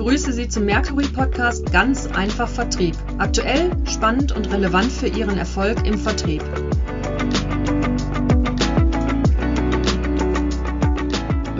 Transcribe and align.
begrüße 0.00 0.32
Sie 0.32 0.48
zum 0.48 0.64
Mercury 0.64 1.06
Podcast 1.08 1.70
Ganz 1.72 2.06
einfach 2.06 2.48
Vertrieb. 2.48 2.96
Aktuell, 3.18 3.70
spannend 3.84 4.32
und 4.32 4.50
relevant 4.50 4.90
für 4.90 5.08
Ihren 5.08 5.36
Erfolg 5.36 5.86
im 5.86 5.98
Vertrieb. 5.98 6.42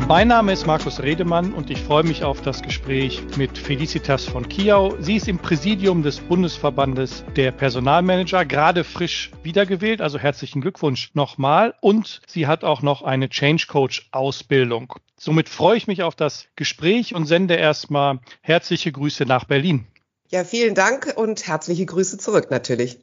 Mein 0.08 0.28
Name 0.28 0.54
ist 0.54 0.66
Markus 0.66 1.02
Redemann 1.02 1.52
und 1.52 1.68
ich 1.68 1.82
freue 1.82 2.02
mich 2.02 2.24
auf 2.24 2.40
das 2.40 2.62
Gespräch 2.62 3.22
mit 3.36 3.58
Felicitas 3.58 4.24
von 4.24 4.48
Kiau. 4.48 4.94
Sie 5.00 5.16
ist 5.16 5.28
im 5.28 5.38
Präsidium 5.38 6.02
des 6.02 6.20
Bundesverbandes 6.20 7.22
der 7.36 7.52
Personalmanager, 7.52 8.46
gerade 8.46 8.84
frisch 8.84 9.32
wiedergewählt, 9.42 10.00
also 10.00 10.18
herzlichen 10.18 10.62
Glückwunsch 10.62 11.10
nochmal. 11.12 11.74
Und 11.82 12.22
sie 12.26 12.46
hat 12.46 12.64
auch 12.64 12.80
noch 12.80 13.02
eine 13.02 13.28
Change 13.28 13.66
Coach 13.68 14.08
Ausbildung. 14.12 14.94
Somit 15.22 15.50
freue 15.50 15.76
ich 15.76 15.86
mich 15.86 16.02
auf 16.02 16.14
das 16.14 16.46
Gespräch 16.56 17.14
und 17.14 17.26
sende 17.26 17.54
erstmal 17.54 18.20
herzliche 18.40 18.90
Grüße 18.90 19.26
nach 19.26 19.44
Berlin. 19.44 19.86
Ja, 20.30 20.44
vielen 20.44 20.74
Dank 20.74 21.12
und 21.14 21.46
herzliche 21.46 21.84
Grüße 21.84 22.16
zurück 22.16 22.50
natürlich. 22.50 22.94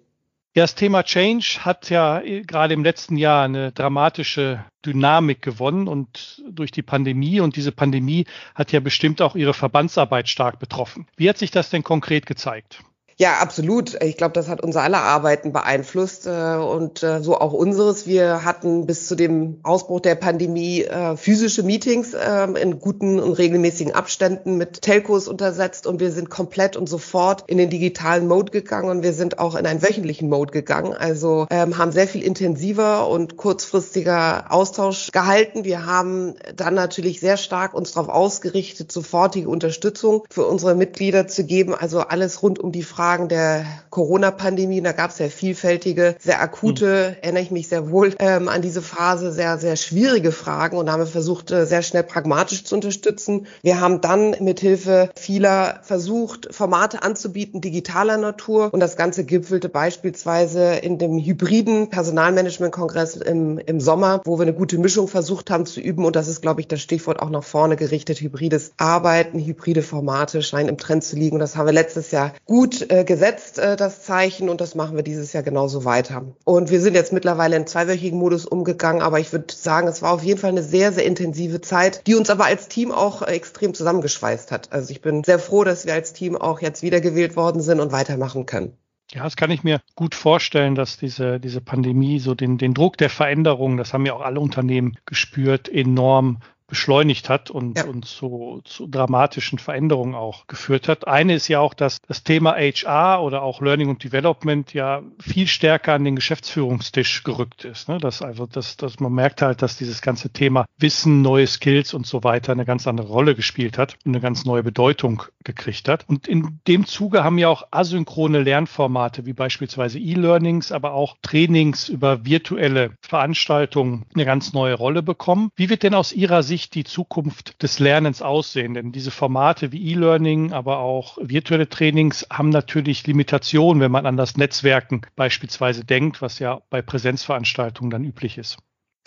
Ja, 0.55 0.63
das 0.63 0.73
Thema 0.73 1.03
Change 1.03 1.59
hat 1.59 1.91
ja 1.91 2.19
gerade 2.41 2.73
im 2.73 2.83
letzten 2.83 3.17
Jahr 3.17 3.45
eine 3.45 3.71
dramatische 3.71 4.65
Dynamik 4.83 5.43
gewonnen 5.43 5.87
und 5.87 6.41
durch 6.49 6.71
die 6.71 6.81
Pandemie 6.81 7.39
und 7.39 7.55
diese 7.55 7.71
Pandemie 7.71 8.25
hat 8.55 8.71
ja 8.71 8.79
bestimmt 8.79 9.21
auch 9.21 9.35
Ihre 9.35 9.53
Verbandsarbeit 9.53 10.27
stark 10.27 10.57
betroffen. 10.57 11.05
Wie 11.17 11.29
hat 11.29 11.37
sich 11.37 11.51
das 11.51 11.69
denn 11.69 11.83
konkret 11.83 12.25
gezeigt? 12.25 12.79
Ja, 13.19 13.39
absolut. 13.39 13.99
Ich 14.03 14.15
glaube, 14.15 14.33
das 14.33 14.47
hat 14.47 14.61
unser 14.61 14.83
aller 14.83 15.01
Arbeiten 15.01 15.51
beeinflusst 15.51 16.27
äh, 16.27 16.55
und 16.55 17.01
äh, 17.01 17.23
so 17.23 17.35
auch 17.39 17.51
unseres. 17.51 18.05
Wir 18.05 18.45
hatten 18.45 18.85
bis 18.85 19.07
zu 19.07 19.15
dem 19.15 19.59
Ausbruch 19.63 20.01
der 20.01 20.13
Pandemie 20.13 20.83
äh, 20.83 21.17
physische 21.17 21.63
Meetings 21.63 22.13
ähm, 22.13 22.55
in 22.55 22.79
guten 22.79 23.19
und 23.19 23.33
regelmäßigen 23.33 23.95
Abständen 23.95 24.57
mit 24.57 24.83
Telcos 24.83 25.27
untersetzt 25.27 25.87
und 25.87 25.99
wir 25.99 26.11
sind 26.11 26.29
komplett 26.29 26.77
und 26.77 26.87
sofort 26.87 27.43
in 27.47 27.57
den 27.57 27.71
digitalen 27.71 28.27
Mode 28.27 28.51
gegangen 28.51 28.87
und 28.87 29.01
wir 29.01 29.13
sind 29.13 29.39
auch 29.39 29.55
in 29.55 29.65
einen 29.65 29.81
wöchentlichen 29.81 30.29
Mode 30.29 30.51
gegangen. 30.51 30.93
Also 30.93 31.47
ähm, 31.49 31.79
haben 31.79 31.91
sehr 31.91 32.07
viel 32.07 32.21
intensiver 32.21 33.09
und 33.09 33.35
kurzfristiger 33.35 34.51
Austausch 34.51 35.09
gehalten. 35.11 35.65
Wir 35.65 35.87
haben 35.87 36.35
dann 36.55 36.75
natürlich 36.75 37.19
sehr 37.19 37.37
stark 37.37 37.73
uns 37.73 37.93
darauf 37.93 38.09
ausgerichtet, 38.09 38.91
sofortige 38.91 39.49
Unterstützung 39.49 40.23
für 40.29 40.45
unsere 40.45 40.75
Mitglieder 40.75 41.25
zu 41.25 41.45
geben. 41.45 41.73
Also 41.73 42.01
alles 42.01 42.43
rund 42.43 42.59
um 42.59 42.71
die 42.71 42.83
Frage 42.83 43.06
Fragen 43.07 43.29
der 43.29 43.65
Corona-Pandemie. 43.89 44.81
Da 44.81 44.91
gab 44.91 45.11
es 45.11 45.19
ja 45.19 45.29
vielfältige, 45.29 46.17
sehr 46.19 46.41
akute, 46.41 46.85
mhm. 46.85 47.15
erinnere 47.21 47.43
ich 47.43 47.51
mich 47.51 47.69
sehr 47.69 47.89
wohl 47.89 48.13
ähm, 48.19 48.49
an 48.49 48.61
diese 48.61 48.81
Phase, 48.81 49.31
sehr, 49.31 49.57
sehr 49.59 49.77
schwierige 49.77 50.33
Fragen 50.33 50.75
und 50.75 50.91
haben 50.91 51.07
versucht, 51.07 51.51
äh, 51.51 51.65
sehr 51.65 51.83
schnell 51.83 52.03
pragmatisch 52.03 52.65
zu 52.65 52.75
unterstützen. 52.75 53.47
Wir 53.61 53.79
haben 53.79 54.01
dann 54.01 54.35
mit 54.41 54.59
Hilfe 54.59 55.09
vieler 55.15 55.79
versucht, 55.83 56.53
Formate 56.53 57.01
anzubieten, 57.01 57.61
digitaler 57.61 58.17
Natur. 58.17 58.73
Und 58.73 58.81
das 58.81 58.97
Ganze 58.97 59.23
gipfelte 59.23 59.69
beispielsweise 59.69 60.73
in 60.73 60.97
dem 60.97 61.17
hybriden 61.17 61.89
Personalmanagement-Kongress 61.89 63.15
im, 63.15 63.57
im 63.57 63.79
Sommer, 63.79 64.19
wo 64.25 64.37
wir 64.37 64.41
eine 64.43 64.53
gute 64.53 64.77
Mischung 64.77 65.07
versucht 65.07 65.49
haben 65.49 65.65
zu 65.65 65.79
üben. 65.79 66.03
Und 66.03 66.17
das 66.17 66.27
ist, 66.27 66.41
glaube 66.41 66.59
ich, 66.59 66.67
das 66.67 66.81
Stichwort 66.81 67.21
auch 67.21 67.29
nach 67.29 67.45
vorne 67.45 67.77
gerichtet. 67.77 68.19
Hybrides 68.19 68.73
Arbeiten, 68.75 69.39
hybride 69.39 69.81
Formate 69.81 70.41
scheinen 70.41 70.67
im 70.67 70.77
Trend 70.77 71.05
zu 71.05 71.15
liegen. 71.15 71.37
Und 71.37 71.39
das 71.39 71.55
haben 71.55 71.67
wir 71.67 71.73
letztes 71.73 72.11
Jahr 72.11 72.33
gut 72.45 72.91
äh, 72.91 72.96
gesetzt, 73.03 73.59
äh, 73.59 73.75
das 73.75 74.03
Zeichen, 74.03 74.49
und 74.49 74.61
das 74.61 74.75
machen 74.75 74.95
wir 74.95 75.03
dieses 75.03 75.33
Jahr 75.33 75.43
genauso 75.43 75.85
weiter. 75.85 76.25
Und 76.43 76.69
wir 76.69 76.81
sind 76.81 76.93
jetzt 76.93 77.13
mittlerweile 77.13 77.55
in 77.55 77.67
zweiwöchigen 77.67 78.17
Modus 78.17 78.45
umgegangen, 78.45 79.01
aber 79.01 79.19
ich 79.19 79.31
würde 79.31 79.53
sagen, 79.53 79.87
es 79.87 80.01
war 80.01 80.11
auf 80.13 80.23
jeden 80.23 80.39
Fall 80.39 80.51
eine 80.51 80.63
sehr, 80.63 80.91
sehr 80.91 81.05
intensive 81.05 81.61
Zeit, 81.61 82.05
die 82.07 82.15
uns 82.15 82.29
aber 82.29 82.45
als 82.45 82.67
Team 82.67 82.91
auch 82.91 83.21
äh, 83.21 83.31
extrem 83.31 83.73
zusammengeschweißt 83.73 84.51
hat. 84.51 84.71
Also 84.71 84.91
ich 84.91 85.01
bin 85.01 85.23
sehr 85.23 85.39
froh, 85.39 85.63
dass 85.63 85.85
wir 85.85 85.93
als 85.93 86.13
Team 86.13 86.35
auch 86.35 86.61
jetzt 86.61 86.81
wiedergewählt 86.81 87.35
worden 87.35 87.61
sind 87.61 87.79
und 87.79 87.91
weitermachen 87.91 88.45
können. 88.45 88.77
Ja, 89.11 89.23
das 89.23 89.37
kann 89.37 89.51
ich 89.51 89.63
mir 89.63 89.79
gut 89.95 90.15
vorstellen, 90.15 90.75
dass 90.75 90.97
diese, 90.97 91.39
diese 91.39 91.61
Pandemie 91.61 92.19
so 92.19 92.35
den, 92.35 92.57
den 92.57 92.73
Druck 92.73 92.97
der 92.97 93.09
Veränderung, 93.09 93.77
das 93.77 93.93
haben 93.93 94.05
ja 94.05 94.13
auch 94.13 94.21
alle 94.21 94.41
Unternehmen 94.41 94.97
gespürt, 95.05 95.69
enorm 95.69 96.39
beschleunigt 96.67 97.29
hat 97.29 97.49
und, 97.49 97.77
ja. 97.77 97.85
und 97.85 98.05
zu, 98.05 98.61
zu 98.65 98.87
dramatischen 98.87 99.57
Veränderungen 99.57 100.15
auch 100.15 100.47
geführt 100.47 100.87
hat. 100.87 101.07
Eine 101.07 101.35
ist 101.35 101.47
ja 101.47 101.59
auch, 101.59 101.73
dass 101.73 101.97
das 102.07 102.23
Thema 102.23 102.55
HR 102.55 103.23
oder 103.23 103.41
auch 103.41 103.61
Learning 103.61 103.89
und 103.89 104.03
Development 104.03 104.73
ja 104.73 105.01
viel 105.19 105.47
stärker 105.47 105.93
an 105.93 106.03
den 106.03 106.15
Geschäftsführungstisch 106.15 107.23
gerückt 107.23 107.65
ist. 107.65 107.87
Ne? 107.87 107.97
Dass 107.99 108.21
also, 108.21 108.45
dass, 108.45 108.77
dass 108.77 108.99
man 108.99 109.13
merkt 109.13 109.41
halt, 109.41 109.61
dass 109.61 109.77
dieses 109.77 110.01
ganze 110.01 110.29
Thema 110.29 110.65
Wissen, 110.77 111.21
neue 111.21 111.47
Skills 111.47 111.93
und 111.93 112.05
so 112.05 112.23
weiter 112.23 112.51
eine 112.51 112.65
ganz 112.65 112.85
andere 112.87 113.07
Rolle 113.07 113.35
gespielt 113.35 113.77
hat 113.77 113.97
und 114.05 114.11
eine 114.11 114.21
ganz 114.21 114.45
neue 114.45 114.63
Bedeutung 114.63 115.23
gekriegt 115.43 115.87
hat. 115.87 116.05
Und 116.07 116.27
in 116.27 116.59
dem 116.67 116.85
Zuge 116.85 117.23
haben 117.23 117.37
ja 117.37 117.47
auch 117.47 117.67
asynchrone 117.71 118.41
Lernformate 118.41 119.25
wie 119.25 119.33
beispielsweise 119.33 119.99
E-Learnings, 119.99 120.71
aber 120.71 120.93
auch 120.93 121.15
Trainings 121.21 121.87
über 121.87 122.25
virtuelle 122.25 122.91
Veranstaltungen 123.01 124.05
eine 124.13 124.25
ganz 124.25 124.53
neue 124.53 124.73
Rolle 124.73 125.01
bekommen. 125.01 125.49
Wie 125.55 125.69
wird 125.69 125.83
denn 125.83 125.93
aus 125.93 126.11
Ihrer 126.11 126.43
Sicht 126.43 126.56
sich 126.57 126.69
die 126.71 126.83
Zukunft 126.83 127.61
des 127.61 127.79
Lernens 127.79 128.21
aussehen? 128.21 128.73
Denn 128.73 128.91
diese 128.91 129.11
Formate 129.11 129.71
wie 129.71 129.91
E-Learning, 129.91 130.53
aber 130.53 130.79
auch 130.79 131.17
virtuelle 131.21 131.69
Trainings 131.69 132.25
haben 132.31 132.49
natürlich 132.49 133.05
Limitationen, 133.05 133.81
wenn 133.81 133.91
man 133.91 134.05
an 134.07 134.17
das 134.17 134.37
Netzwerken 134.37 135.01
beispielsweise 135.15 135.85
denkt, 135.85 136.21
was 136.21 136.39
ja 136.39 136.61
bei 136.69 136.81
Präsenzveranstaltungen 136.81 137.91
dann 137.91 138.03
üblich 138.03 138.37
ist. 138.37 138.57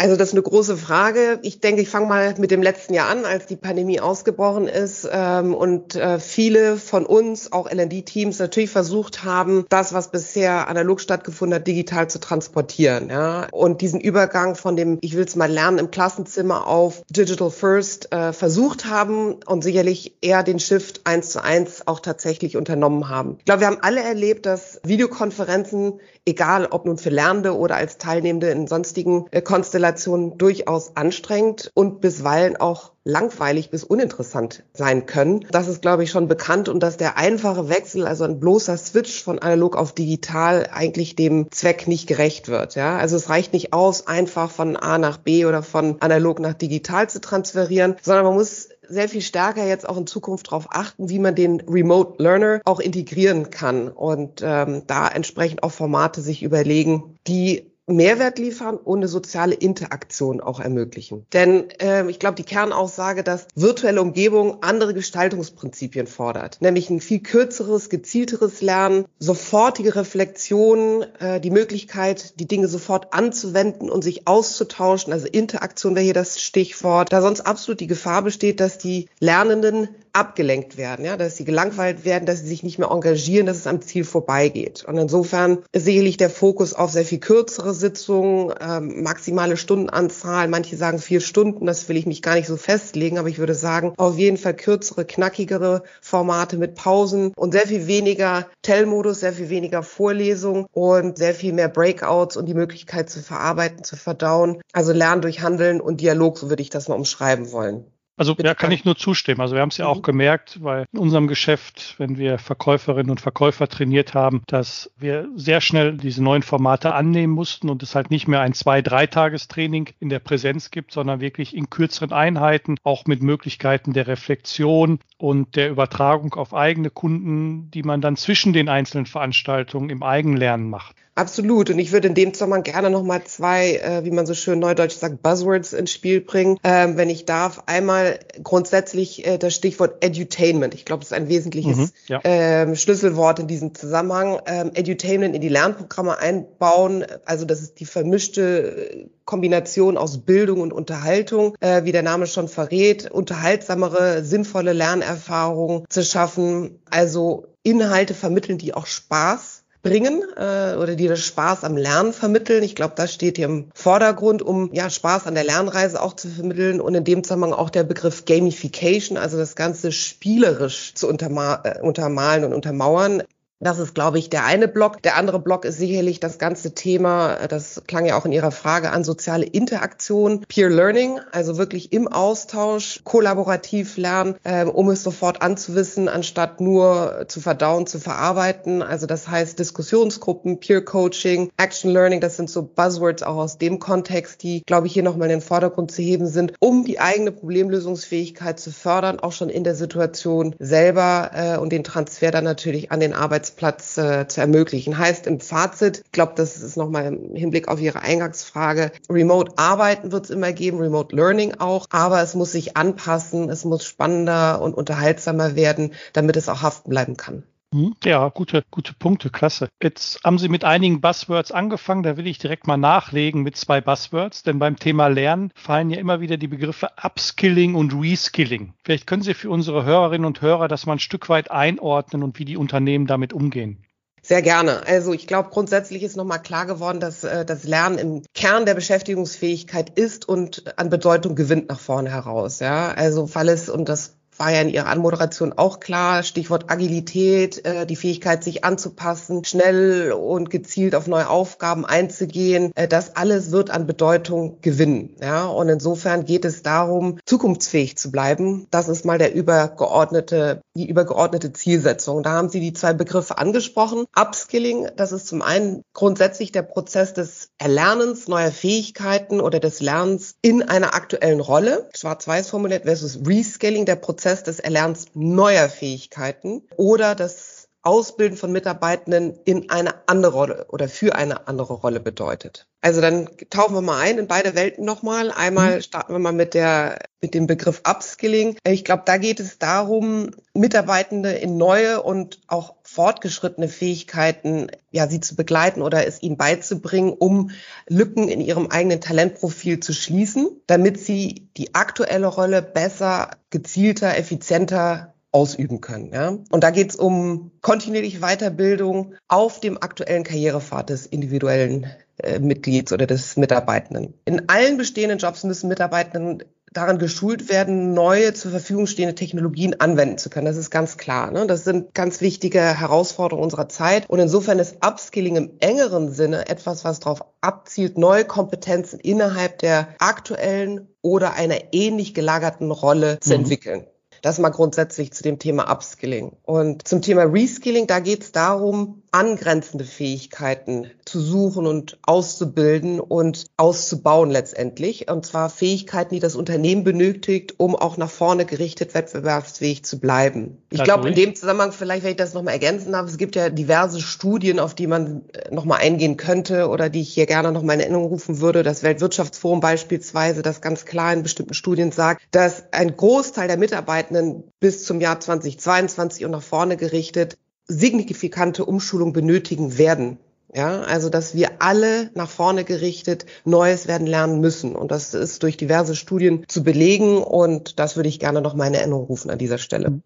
Also 0.00 0.16
das 0.16 0.28
ist 0.28 0.34
eine 0.34 0.42
große 0.42 0.78
Frage. 0.78 1.40
Ich 1.42 1.60
denke, 1.60 1.82
ich 1.82 1.90
fange 1.90 2.06
mal 2.06 2.34
mit 2.38 2.50
dem 2.50 2.62
letzten 2.62 2.94
Jahr 2.94 3.10
an, 3.10 3.26
als 3.26 3.44
die 3.44 3.56
Pandemie 3.56 4.00
ausgebrochen 4.00 4.66
ist 4.66 5.06
ähm, 5.12 5.52
und 5.52 5.94
äh, 5.94 6.18
viele 6.18 6.78
von 6.78 7.04
uns, 7.04 7.52
auch 7.52 7.66
L&D-Teams, 7.66 8.38
natürlich 8.38 8.70
versucht 8.70 9.24
haben, 9.24 9.66
das, 9.68 9.92
was 9.92 10.10
bisher 10.10 10.68
analog 10.68 11.02
stattgefunden 11.02 11.56
hat, 11.56 11.66
digital 11.66 12.08
zu 12.08 12.18
transportieren. 12.18 13.10
Ja? 13.10 13.48
Und 13.52 13.82
diesen 13.82 14.00
Übergang 14.00 14.54
von 14.54 14.74
dem, 14.74 14.96
ich 15.02 15.16
will 15.16 15.24
es 15.26 15.36
mal 15.36 15.52
lernen, 15.52 15.78
im 15.78 15.90
Klassenzimmer 15.90 16.66
auf 16.66 17.02
Digital 17.10 17.50
First 17.50 18.10
äh, 18.10 18.32
versucht 18.32 18.86
haben 18.86 19.34
und 19.44 19.62
sicherlich 19.62 20.16
eher 20.22 20.42
den 20.42 20.60
Shift 20.60 21.02
eins 21.04 21.28
zu 21.28 21.44
eins 21.44 21.86
auch 21.86 22.00
tatsächlich 22.00 22.56
unternommen 22.56 23.10
haben. 23.10 23.36
Ich 23.40 23.44
glaube, 23.44 23.60
wir 23.60 23.66
haben 23.66 23.82
alle 23.82 24.02
erlebt, 24.02 24.46
dass 24.46 24.80
Videokonferenzen, 24.82 26.00
egal 26.24 26.68
ob 26.70 26.86
nun 26.86 26.96
für 26.96 27.10
Lernende 27.10 27.54
oder 27.54 27.76
als 27.76 27.98
Teilnehmende 27.98 28.48
in 28.48 28.66
sonstigen 28.66 29.26
äh, 29.30 29.42
Konstellationen, 29.42 29.89
Konstellationen 29.90 30.38
durchaus 30.38 30.96
anstrengend 30.96 31.70
und 31.74 32.00
bisweilen 32.00 32.56
auch 32.56 32.92
langweilig 33.02 33.70
bis 33.70 33.82
uninteressant 33.82 34.62
sein 34.72 35.06
können. 35.06 35.46
Das 35.50 35.68
ist, 35.68 35.82
glaube 35.82 36.04
ich, 36.04 36.10
schon 36.10 36.28
bekannt 36.28 36.68
und 36.68 36.80
dass 36.80 36.96
der 36.96 37.16
einfache 37.16 37.68
Wechsel, 37.68 38.06
also 38.06 38.24
ein 38.24 38.38
bloßer 38.38 38.76
Switch 38.76 39.22
von 39.22 39.38
analog 39.38 39.76
auf 39.76 39.92
digital 39.92 40.68
eigentlich 40.72 41.16
dem 41.16 41.50
Zweck 41.50 41.88
nicht 41.88 42.06
gerecht 42.06 42.48
wird. 42.48 42.74
Ja, 42.76 42.98
also 42.98 43.16
es 43.16 43.28
reicht 43.28 43.52
nicht 43.52 43.72
aus, 43.72 44.06
einfach 44.06 44.50
von 44.50 44.76
A 44.76 44.98
nach 44.98 45.16
B 45.16 45.44
oder 45.46 45.62
von 45.62 45.96
analog 46.00 46.38
nach 46.38 46.54
digital 46.54 47.08
zu 47.08 47.20
transferieren, 47.20 47.96
sondern 48.02 48.26
man 48.26 48.34
muss 48.34 48.68
sehr 48.86 49.08
viel 49.08 49.22
stärker 49.22 49.66
jetzt 49.66 49.88
auch 49.88 49.96
in 49.96 50.06
Zukunft 50.06 50.48
darauf 50.48 50.66
achten, 50.70 51.08
wie 51.08 51.20
man 51.20 51.34
den 51.34 51.60
Remote 51.60 52.22
Learner 52.22 52.60
auch 52.64 52.80
integrieren 52.80 53.50
kann 53.50 53.88
und 53.88 54.42
ähm, 54.44 54.82
da 54.86 55.08
entsprechend 55.08 55.62
auch 55.62 55.72
Formate 55.72 56.20
sich 56.20 56.42
überlegen, 56.42 57.18
die 57.26 57.69
Mehrwert 57.96 58.38
liefern 58.38 58.76
und 58.76 59.00
eine 59.00 59.08
soziale 59.08 59.54
Interaktion 59.54 60.40
auch 60.40 60.60
ermöglichen. 60.60 61.26
Denn 61.32 61.70
äh, 61.80 62.08
ich 62.10 62.18
glaube, 62.18 62.36
die 62.36 62.44
Kernaussage, 62.44 63.22
dass 63.22 63.46
virtuelle 63.54 64.02
Umgebung 64.02 64.62
andere 64.62 64.94
Gestaltungsprinzipien 64.94 66.06
fordert, 66.06 66.58
nämlich 66.60 66.90
ein 66.90 67.00
viel 67.00 67.20
kürzeres, 67.20 67.88
gezielteres 67.88 68.60
Lernen, 68.60 69.04
sofortige 69.18 69.96
Reflexion, 69.96 71.04
äh, 71.18 71.40
die 71.40 71.50
Möglichkeit, 71.50 72.38
die 72.40 72.46
Dinge 72.46 72.68
sofort 72.68 73.12
anzuwenden 73.12 73.90
und 73.90 74.02
sich 74.02 74.26
auszutauschen, 74.26 75.12
also 75.12 75.26
Interaktion 75.26 75.94
wäre 75.94 76.04
hier 76.04 76.14
das 76.14 76.40
Stichwort, 76.40 77.12
da 77.12 77.22
sonst 77.22 77.42
absolut 77.42 77.80
die 77.80 77.86
Gefahr 77.86 78.22
besteht, 78.22 78.60
dass 78.60 78.78
die 78.78 79.08
Lernenden 79.20 79.88
abgelenkt 80.12 80.76
werden, 80.76 81.04
ja, 81.04 81.16
dass 81.16 81.36
sie 81.36 81.44
gelangweilt 81.44 82.04
werden, 82.04 82.26
dass 82.26 82.40
sie 82.40 82.48
sich 82.48 82.62
nicht 82.62 82.78
mehr 82.78 82.90
engagieren, 82.90 83.46
dass 83.46 83.58
es 83.58 83.66
am 83.66 83.80
Ziel 83.80 84.04
vorbeigeht. 84.04 84.84
Und 84.84 84.96
insofern 84.96 85.58
ist 85.72 85.84
sicherlich 85.84 86.16
der 86.16 86.30
Fokus 86.30 86.74
auf 86.74 86.90
sehr 86.90 87.04
viel 87.04 87.20
kürzere 87.20 87.74
Sitzungen, 87.80 88.54
ähm, 88.60 89.02
maximale 89.02 89.56
Stundenanzahl. 89.56 90.46
Manche 90.48 90.76
sagen 90.76 90.98
vier 90.98 91.20
Stunden, 91.20 91.66
das 91.66 91.88
will 91.88 91.96
ich 91.96 92.06
mich 92.06 92.22
gar 92.22 92.34
nicht 92.34 92.46
so 92.46 92.56
festlegen, 92.56 93.18
aber 93.18 93.28
ich 93.28 93.38
würde 93.38 93.54
sagen, 93.54 93.94
auf 93.96 94.16
jeden 94.16 94.36
Fall 94.36 94.54
kürzere, 94.54 95.04
knackigere 95.04 95.82
Formate 96.00 96.56
mit 96.56 96.76
Pausen 96.76 97.32
und 97.34 97.52
sehr 97.52 97.66
viel 97.66 97.86
weniger 97.86 98.46
Tell-Modus, 98.62 99.20
sehr 99.20 99.32
viel 99.32 99.48
weniger 99.48 99.82
Vorlesung 99.82 100.66
und 100.72 101.18
sehr 101.18 101.34
viel 101.34 101.52
mehr 101.52 101.68
Breakouts 101.68 102.36
und 102.36 102.46
die 102.46 102.54
Möglichkeit 102.54 103.10
zu 103.10 103.20
verarbeiten, 103.20 103.82
zu 103.82 103.96
verdauen. 103.96 104.60
Also 104.72 104.92
Lernen 104.92 105.22
durch 105.22 105.40
Handeln 105.42 105.80
und 105.80 106.00
Dialog, 106.00 106.38
so 106.38 106.50
würde 106.50 106.62
ich 106.62 106.70
das 106.70 106.88
mal 106.88 106.94
umschreiben 106.94 107.50
wollen. 107.50 107.86
Also 108.20 108.36
ja, 108.38 108.54
kann 108.54 108.70
ich 108.70 108.84
nur 108.84 108.96
zustimmen. 108.96 109.40
Also 109.40 109.54
wir 109.54 109.62
haben 109.62 109.70
es 109.70 109.78
ja 109.78 109.86
auch 109.86 109.96
mhm. 109.96 110.02
gemerkt, 110.02 110.62
weil 110.62 110.84
in 110.92 110.98
unserem 110.98 111.26
Geschäft, 111.26 111.94
wenn 111.96 112.18
wir 112.18 112.36
Verkäuferinnen 112.36 113.10
und 113.10 113.18
Verkäufer 113.18 113.66
trainiert 113.66 114.12
haben, 114.12 114.42
dass 114.46 114.92
wir 114.98 115.26
sehr 115.36 115.62
schnell 115.62 115.96
diese 115.96 116.22
neuen 116.22 116.42
Formate 116.42 116.92
annehmen 116.92 117.32
mussten 117.32 117.70
und 117.70 117.82
es 117.82 117.94
halt 117.94 118.10
nicht 118.10 118.28
mehr 118.28 118.42
ein 118.42 118.52
zwei, 118.52 118.82
drei 118.82 119.06
Tagestraining 119.06 119.88
in 120.00 120.10
der 120.10 120.18
Präsenz 120.18 120.70
gibt, 120.70 120.92
sondern 120.92 121.22
wirklich 121.22 121.56
in 121.56 121.70
kürzeren 121.70 122.12
Einheiten, 122.12 122.76
auch 122.84 123.06
mit 123.06 123.22
Möglichkeiten 123.22 123.94
der 123.94 124.06
Reflexion 124.06 124.98
und 125.16 125.56
der 125.56 125.70
Übertragung 125.70 126.34
auf 126.34 126.52
eigene 126.52 126.90
Kunden, 126.90 127.70
die 127.70 127.82
man 127.82 128.02
dann 128.02 128.16
zwischen 128.16 128.52
den 128.52 128.68
einzelnen 128.68 129.06
Veranstaltungen 129.06 129.88
im 129.88 130.02
Eigenlernen 130.02 130.68
macht. 130.68 130.94
Absolut. 131.20 131.68
Und 131.68 131.78
ich 131.78 131.92
würde 131.92 132.08
in 132.08 132.14
dem 132.14 132.32
Zusammenhang 132.32 132.62
gerne 132.62 132.88
nochmal 132.88 133.22
zwei, 133.24 133.74
äh, 133.74 134.06
wie 134.06 134.10
man 134.10 134.24
so 134.24 134.32
schön 134.32 134.58
neudeutsch 134.58 134.94
sagt, 134.94 135.22
Buzzwords 135.22 135.74
ins 135.74 135.92
Spiel 135.92 136.22
bringen. 136.22 136.58
Ähm, 136.64 136.96
wenn 136.96 137.10
ich 137.10 137.26
darf, 137.26 137.64
einmal 137.66 138.18
grundsätzlich 138.42 139.26
äh, 139.26 139.36
das 139.36 139.54
Stichwort 139.54 140.02
Edutainment. 140.02 140.72
Ich 140.72 140.86
glaube, 140.86 141.00
das 141.00 141.10
ist 141.10 141.16
ein 141.16 141.28
wesentliches 141.28 141.76
mhm, 141.76 141.90
ja. 142.06 142.20
ähm, 142.24 142.74
Schlüsselwort 142.74 143.38
in 143.38 143.48
diesem 143.48 143.74
Zusammenhang. 143.74 144.40
Ähm, 144.46 144.70
Edutainment 144.72 145.34
in 145.34 145.42
die 145.42 145.50
Lernprogramme 145.50 146.18
einbauen. 146.18 147.04
Also 147.26 147.44
das 147.44 147.60
ist 147.60 147.80
die 147.80 147.84
vermischte 147.84 149.10
Kombination 149.26 149.98
aus 149.98 150.24
Bildung 150.24 150.62
und 150.62 150.72
Unterhaltung, 150.72 151.54
äh, 151.60 151.84
wie 151.84 151.92
der 151.92 152.02
Name 152.02 152.28
schon 152.28 152.48
verrät, 152.48 153.10
unterhaltsamere, 153.10 154.24
sinnvolle 154.24 154.72
Lernerfahrungen 154.72 155.84
zu 155.90 156.02
schaffen. 156.02 156.80
Also 156.88 157.48
Inhalte 157.62 158.14
vermitteln, 158.14 158.56
die 158.56 158.72
auch 158.72 158.86
Spaß 158.86 159.59
bringen 159.82 160.22
äh, 160.36 160.74
oder 160.76 160.94
die 160.94 161.08
das 161.08 161.24
Spaß 161.24 161.64
am 161.64 161.76
Lernen 161.76 162.12
vermitteln. 162.12 162.62
Ich 162.62 162.74
glaube, 162.74 162.94
das 162.96 163.12
steht 163.12 163.36
hier 163.36 163.46
im 163.46 163.70
Vordergrund, 163.74 164.42
um 164.42 164.72
ja 164.72 164.90
Spaß 164.90 165.26
an 165.26 165.34
der 165.34 165.44
Lernreise 165.44 166.02
auch 166.02 166.14
zu 166.14 166.28
vermitteln 166.28 166.80
und 166.80 166.94
in 166.94 167.04
dem 167.04 167.24
Zusammenhang 167.24 167.52
auch 167.52 167.70
der 167.70 167.84
Begriff 167.84 168.24
Gamification, 168.24 169.16
also 169.16 169.38
das 169.38 169.56
Ganze 169.56 169.92
spielerisch 169.92 170.94
zu 170.94 171.08
unterma 171.08 171.60
äh, 171.64 171.80
untermalen 171.80 172.44
und 172.44 172.52
untermauern. 172.52 173.22
Das 173.62 173.78
ist, 173.78 173.94
glaube 173.94 174.18
ich, 174.18 174.30
der 174.30 174.46
eine 174.46 174.68
Block. 174.68 175.02
Der 175.02 175.16
andere 175.16 175.38
Block 175.38 175.66
ist 175.66 175.76
sicherlich 175.76 176.18
das 176.18 176.38
ganze 176.38 176.74
Thema, 176.74 177.46
das 177.46 177.82
klang 177.86 178.06
ja 178.06 178.16
auch 178.18 178.24
in 178.24 178.32
Ihrer 178.32 178.52
Frage 178.52 178.90
an, 178.90 179.04
soziale 179.04 179.44
Interaktion, 179.44 180.46
Peer 180.48 180.70
Learning, 180.70 181.20
also 181.30 181.58
wirklich 181.58 181.92
im 181.92 182.08
Austausch, 182.08 183.00
kollaborativ 183.04 183.98
lernen, 183.98 184.36
äh, 184.44 184.64
um 184.64 184.88
es 184.88 185.02
sofort 185.02 185.42
anzuwissen, 185.42 186.08
anstatt 186.08 186.62
nur 186.62 187.26
zu 187.28 187.42
verdauen, 187.42 187.86
zu 187.86 188.00
verarbeiten. 188.00 188.82
Also 188.82 189.06
das 189.06 189.28
heißt 189.28 189.58
Diskussionsgruppen, 189.58 190.58
Peer 190.58 190.82
Coaching, 190.82 191.50
Action 191.58 191.90
Learning, 191.90 192.22
das 192.22 192.38
sind 192.38 192.48
so 192.48 192.62
Buzzwords 192.62 193.22
auch 193.22 193.36
aus 193.36 193.58
dem 193.58 193.78
Kontext, 193.78 194.42
die, 194.42 194.62
glaube 194.64 194.86
ich, 194.86 194.94
hier 194.94 195.02
nochmal 195.02 195.28
in 195.28 195.40
den 195.40 195.46
Vordergrund 195.46 195.92
zu 195.92 196.00
heben 196.00 196.26
sind, 196.28 196.54
um 196.60 196.86
die 196.86 196.98
eigene 196.98 197.30
Problemlösungsfähigkeit 197.30 198.58
zu 198.58 198.72
fördern, 198.72 199.20
auch 199.20 199.32
schon 199.32 199.50
in 199.50 199.64
der 199.64 199.74
Situation 199.74 200.56
selber 200.58 201.30
äh, 201.34 201.58
und 201.58 201.74
den 201.74 201.84
Transfer 201.84 202.30
dann 202.30 202.44
natürlich 202.44 202.90
an 202.90 203.00
den 203.00 203.12
Arbeitsplatz 203.12 203.49
Arbeitsplatz 203.50 203.98
äh, 203.98 204.28
zu 204.28 204.40
ermöglichen. 204.40 204.98
Heißt 204.98 205.26
im 205.26 205.40
Fazit, 205.40 206.02
ich 206.04 206.12
glaube, 206.12 206.32
das 206.36 206.56
ist 206.56 206.76
nochmal 206.76 207.06
im 207.06 207.34
Hinblick 207.34 207.68
auf 207.68 207.80
Ihre 207.80 208.02
Eingangsfrage, 208.02 208.92
Remote 209.08 209.52
Arbeiten 209.56 210.12
wird 210.12 210.24
es 210.24 210.30
immer 210.30 210.52
geben, 210.52 210.78
Remote 210.78 211.14
Learning 211.14 211.54
auch, 211.58 211.86
aber 211.90 212.22
es 212.22 212.34
muss 212.34 212.52
sich 212.52 212.76
anpassen, 212.76 213.50
es 213.50 213.64
muss 213.64 213.84
spannender 213.84 214.60
und 214.62 214.74
unterhaltsamer 214.74 215.56
werden, 215.56 215.94
damit 216.12 216.36
es 216.36 216.48
auch 216.48 216.62
haften 216.62 216.90
bleiben 216.90 217.16
kann. 217.16 217.42
Hm? 217.72 217.94
Ja, 218.04 218.28
gute, 218.30 218.64
gute 218.72 218.94
Punkte, 218.94 219.30
klasse. 219.30 219.68
Jetzt 219.80 220.24
haben 220.24 220.38
Sie 220.38 220.48
mit 220.48 220.64
einigen 220.64 221.00
Buzzwords 221.00 221.52
angefangen, 221.52 222.02
da 222.02 222.16
will 222.16 222.26
ich 222.26 222.38
direkt 222.38 222.66
mal 222.66 222.76
nachlegen 222.76 223.42
mit 223.42 223.56
zwei 223.56 223.80
Buzzwords, 223.80 224.42
denn 224.42 224.58
beim 224.58 224.76
Thema 224.76 225.06
Lernen 225.06 225.52
fallen 225.54 225.90
ja 225.90 225.98
immer 226.00 226.20
wieder 226.20 226.36
die 226.36 226.48
Begriffe 226.48 226.88
Upskilling 227.00 227.76
und 227.76 227.94
Reskilling. 227.94 228.74
Vielleicht 228.82 229.06
können 229.06 229.22
Sie 229.22 229.34
für 229.34 229.50
unsere 229.50 229.84
Hörerinnen 229.84 230.24
und 230.24 230.42
Hörer 230.42 230.66
das 230.66 230.86
mal 230.86 230.94
ein 230.94 230.98
Stück 230.98 231.28
weit 231.28 231.52
einordnen 231.52 232.24
und 232.24 232.40
wie 232.40 232.44
die 232.44 232.56
Unternehmen 232.56 233.06
damit 233.06 233.32
umgehen. 233.32 233.84
Sehr 234.22 234.42
gerne. 234.42 234.86
Also 234.86 235.12
ich 235.14 235.26
glaube, 235.26 235.48
grundsätzlich 235.50 236.02
ist 236.02 236.16
nochmal 236.16 236.42
klar 236.42 236.66
geworden, 236.66 237.00
dass 237.00 237.24
äh, 237.24 237.44
das 237.44 237.64
Lernen 237.64 237.98
im 237.98 238.22
Kern 238.34 238.66
der 238.66 238.74
Beschäftigungsfähigkeit 238.74 239.96
ist 239.98 240.28
und 240.28 240.76
an 240.78 240.90
Bedeutung 240.90 241.36
gewinnt 241.36 241.68
nach 241.68 241.80
vorne 241.80 242.10
heraus. 242.10 242.60
Ja, 242.60 242.90
also 242.90 243.34
weil 243.34 243.48
es 243.48 243.70
und 243.70 243.88
das 243.88 244.19
war 244.40 244.50
ja 244.50 244.62
in 244.62 244.70
Ihrer 244.70 244.86
Anmoderation 244.86 245.52
auch 245.52 245.78
klar. 245.80 246.22
Stichwort 246.22 246.70
Agilität, 246.70 247.64
äh, 247.64 247.86
die 247.86 247.94
Fähigkeit, 247.94 248.42
sich 248.42 248.64
anzupassen, 248.64 249.44
schnell 249.44 250.12
und 250.12 250.50
gezielt 250.50 250.94
auf 250.94 251.06
neue 251.06 251.28
Aufgaben 251.28 251.84
einzugehen. 251.84 252.72
Äh, 252.74 252.88
das 252.88 253.16
alles 253.16 253.52
wird 253.52 253.70
an 253.70 253.86
Bedeutung 253.86 254.56
gewinnen. 254.62 255.14
Ja, 255.20 255.44
und 255.44 255.68
insofern 255.68 256.24
geht 256.24 256.46
es 256.46 256.62
darum, 256.62 257.18
zukunftsfähig 257.26 257.98
zu 257.98 258.10
bleiben. 258.10 258.66
Das 258.70 258.88
ist 258.88 259.04
mal 259.04 259.18
der 259.18 259.34
übergeordnete, 259.34 260.62
die 260.74 260.88
übergeordnete 260.88 261.52
Zielsetzung. 261.52 262.22
Da 262.22 262.32
haben 262.32 262.48
Sie 262.48 262.60
die 262.60 262.72
zwei 262.72 262.94
Begriffe 262.94 263.36
angesprochen. 263.36 264.06
Upskilling, 264.18 264.88
das 264.96 265.12
ist 265.12 265.26
zum 265.26 265.42
einen 265.42 265.82
grundsätzlich 265.92 266.50
der 266.50 266.62
Prozess 266.62 267.12
des 267.12 267.50
Erlernens 267.58 268.26
neuer 268.26 268.52
Fähigkeiten 268.52 269.40
oder 269.40 269.60
des 269.60 269.80
Lernens 269.80 270.36
in 270.40 270.62
einer 270.62 270.94
aktuellen 270.94 271.40
Rolle. 271.40 271.90
Schwarz-Weiß 271.94 272.48
formuliert 272.48 272.84
versus 272.84 273.20
Reskilling, 273.26 273.84
der 273.84 273.96
Prozess 273.96 274.29
Prozess 274.30 274.44
des 274.44 274.60
Erlernens 274.60 275.06
neuer 275.14 275.68
Fähigkeiten 275.68 276.62
oder 276.76 277.16
das 277.16 277.49
Ausbilden 277.82 278.36
von 278.36 278.52
Mitarbeitenden 278.52 279.38
in 279.44 279.70
eine 279.70 280.06
andere 280.06 280.32
Rolle 280.32 280.66
oder 280.68 280.88
für 280.88 281.14
eine 281.14 281.48
andere 281.48 281.74
Rolle 281.74 282.00
bedeutet. 282.00 282.66
Also 282.82 283.00
dann 283.00 283.28
tauchen 283.50 283.74
wir 283.74 283.80
mal 283.80 284.00
ein 284.00 284.18
in 284.18 284.26
beide 284.26 284.54
Welten 284.54 284.84
nochmal. 284.84 285.30
Einmal 285.30 285.76
mhm. 285.76 285.82
starten 285.82 286.12
wir 286.12 286.18
mal 286.18 286.32
mit 286.32 286.54
der, 286.54 286.98
mit 287.20 287.34
dem 287.34 287.46
Begriff 287.46 287.82
Upskilling. 287.88 288.56
Ich 288.66 288.84
glaube, 288.84 289.02
da 289.06 289.16
geht 289.16 289.40
es 289.40 289.58
darum, 289.58 290.30
Mitarbeitende 290.54 291.32
in 291.32 291.56
neue 291.56 292.02
und 292.02 292.40
auch 292.48 292.74
fortgeschrittene 292.82 293.68
Fähigkeiten, 293.68 294.68
ja, 294.90 295.08
sie 295.08 295.20
zu 295.20 295.36
begleiten 295.36 295.80
oder 295.80 296.06
es 296.06 296.22
ihnen 296.22 296.36
beizubringen, 296.36 297.12
um 297.12 297.50
Lücken 297.86 298.28
in 298.28 298.40
ihrem 298.40 298.68
eigenen 298.68 299.00
Talentprofil 299.00 299.80
zu 299.80 299.92
schließen, 299.92 300.48
damit 300.66 300.98
sie 300.98 301.48
die 301.56 301.74
aktuelle 301.74 302.26
Rolle 302.26 302.62
besser, 302.62 303.30
gezielter, 303.50 304.16
effizienter 304.16 305.14
ausüben 305.32 305.80
können. 305.80 306.12
Ja? 306.12 306.36
Und 306.50 306.64
da 306.64 306.70
geht 306.70 306.90
es 306.90 306.96
um 306.96 307.52
kontinuierliche 307.62 308.20
Weiterbildung 308.20 309.14
auf 309.28 309.60
dem 309.60 309.80
aktuellen 309.80 310.24
Karrierepfad 310.24 310.90
des 310.90 311.06
individuellen 311.06 311.86
äh, 312.18 312.38
Mitglieds 312.38 312.92
oder 312.92 313.06
des 313.06 313.36
Mitarbeitenden. 313.36 314.14
In 314.24 314.48
allen 314.48 314.76
bestehenden 314.76 315.18
Jobs 315.18 315.44
müssen 315.44 315.68
Mitarbeitenden 315.68 316.42
daran 316.72 316.98
geschult 316.98 317.48
werden, 317.48 317.94
neue 317.94 318.32
zur 318.32 318.52
Verfügung 318.52 318.86
stehende 318.86 319.16
Technologien 319.16 319.80
anwenden 319.80 320.18
zu 320.18 320.30
können. 320.30 320.46
Das 320.46 320.56
ist 320.56 320.70
ganz 320.70 320.96
klar. 320.96 321.32
Ne? 321.32 321.46
Das 321.46 321.64
sind 321.64 321.94
ganz 321.94 322.20
wichtige 322.20 322.60
Herausforderungen 322.60 323.42
unserer 323.42 323.68
Zeit. 323.68 324.08
Und 324.08 324.20
insofern 324.20 324.60
ist 324.60 324.76
Upskilling 324.84 325.36
im 325.36 325.50
engeren 325.58 326.12
Sinne 326.12 326.48
etwas, 326.48 326.84
was 326.84 327.00
darauf 327.00 327.24
abzielt, 327.40 327.98
neue 327.98 328.24
Kompetenzen 328.24 329.00
innerhalb 329.00 329.58
der 329.58 329.88
aktuellen 329.98 330.88
oder 331.02 331.34
einer 331.34 331.72
ähnlich 331.72 332.14
gelagerten 332.14 332.70
Rolle 332.70 333.18
zu 333.18 333.30
mhm. 333.30 333.40
entwickeln. 333.40 333.86
Das 334.22 334.38
mal 334.38 334.50
grundsätzlich 334.50 335.12
zu 335.12 335.22
dem 335.22 335.38
Thema 335.38 335.70
Upskilling. 335.72 336.36
Und 336.44 336.86
zum 336.86 337.02
Thema 337.02 337.22
Reskilling, 337.22 337.86
da 337.86 338.00
geht 338.00 338.22
es 338.22 338.32
darum, 338.32 338.99
angrenzende 339.12 339.84
Fähigkeiten 339.84 340.90
zu 341.04 341.20
suchen 341.20 341.66
und 341.66 341.98
auszubilden 342.02 343.00
und 343.00 343.46
auszubauen 343.56 344.30
letztendlich. 344.30 345.10
Und 345.10 345.26
zwar 345.26 345.50
Fähigkeiten, 345.50 346.14
die 346.14 346.20
das 346.20 346.36
Unternehmen 346.36 346.84
benötigt, 346.84 347.54
um 347.58 347.74
auch 347.74 347.96
nach 347.96 348.10
vorne 348.10 348.46
gerichtet 348.46 348.94
wettbewerbsfähig 348.94 349.84
zu 349.84 349.98
bleiben. 349.98 350.58
Ich 350.70 350.84
glaube, 350.84 351.08
in 351.08 351.14
dem 351.14 351.34
Zusammenhang, 351.34 351.72
vielleicht, 351.72 352.04
wenn 352.04 352.12
ich 352.12 352.16
das 352.16 352.34
nochmal 352.34 352.54
ergänzen 352.54 352.92
darf, 352.92 353.08
es 353.08 353.18
gibt 353.18 353.34
ja 353.36 353.50
diverse 353.50 354.00
Studien, 354.00 354.60
auf 354.60 354.74
die 354.74 354.86
man 354.86 355.22
äh, 355.32 355.52
nochmal 355.52 355.80
eingehen 355.80 356.16
könnte 356.16 356.68
oder 356.68 356.88
die 356.88 357.00
ich 357.00 357.12
hier 357.12 357.26
gerne 357.26 357.50
nochmal 357.52 357.76
in 357.76 357.80
Erinnerung 357.80 358.06
rufen 358.06 358.40
würde. 358.40 358.62
Das 358.62 358.82
Weltwirtschaftsforum 358.82 359.60
beispielsweise, 359.60 360.42
das 360.42 360.60
ganz 360.60 360.84
klar 360.84 361.12
in 361.12 361.22
bestimmten 361.22 361.54
Studien 361.54 361.90
sagt, 361.90 362.22
dass 362.30 362.64
ein 362.72 362.96
Großteil 362.96 363.48
der 363.48 363.56
Mitarbeitenden 363.56 364.44
bis 364.60 364.84
zum 364.84 365.00
Jahr 365.00 365.18
2022 365.18 366.24
und 366.24 366.30
nach 366.30 366.42
vorne 366.42 366.76
gerichtet 366.76 367.36
signifikante 367.70 368.64
Umschulung 368.64 369.12
benötigen 369.12 369.78
werden. 369.78 370.18
Ja, 370.52 370.80
also 370.80 371.10
dass 371.10 371.34
wir 371.34 371.62
alle 371.62 372.10
nach 372.14 372.28
vorne 372.28 372.64
gerichtet 372.64 373.24
Neues 373.44 373.86
werden 373.86 374.06
lernen 374.06 374.40
müssen. 374.40 374.74
Und 374.74 374.90
das 374.90 375.14
ist 375.14 375.44
durch 375.44 375.56
diverse 375.56 375.94
Studien 375.94 376.44
zu 376.48 376.64
belegen. 376.64 377.22
Und 377.22 377.78
das 377.78 377.94
würde 377.94 378.08
ich 378.08 378.18
gerne 378.18 378.40
noch 378.40 378.54
mal 378.54 378.66
in 378.66 378.74
Erinnerung 378.74 379.06
rufen 379.06 379.30
an 379.30 379.38
dieser 379.38 379.58
Stelle. 379.58 380.00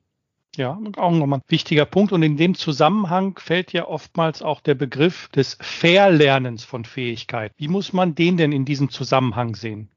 Ja, 0.57 0.79
auch 0.97 1.11
nochmal 1.11 1.41
ein 1.41 1.49
wichtiger 1.49 1.87
Punkt. 1.87 2.13
Und 2.13 2.23
in 2.23 2.37
dem 2.37 2.55
Zusammenhang 2.55 3.39
fällt 3.39 3.73
ja 3.73 3.89
oftmals 3.89 4.43
auch 4.43 4.61
der 4.61 4.75
Begriff 4.75 5.29
des 5.29 5.57
Verlernens 5.61 6.63
von 6.63 6.85
Fähigkeit. 6.85 7.53
Wie 7.57 7.69
muss 7.69 7.95
man 7.95 8.15
den 8.15 8.37
denn 8.37 8.53
in 8.53 8.67
diesem 8.67 8.91
Zusammenhang 8.91 9.57
sehen? 9.57 9.91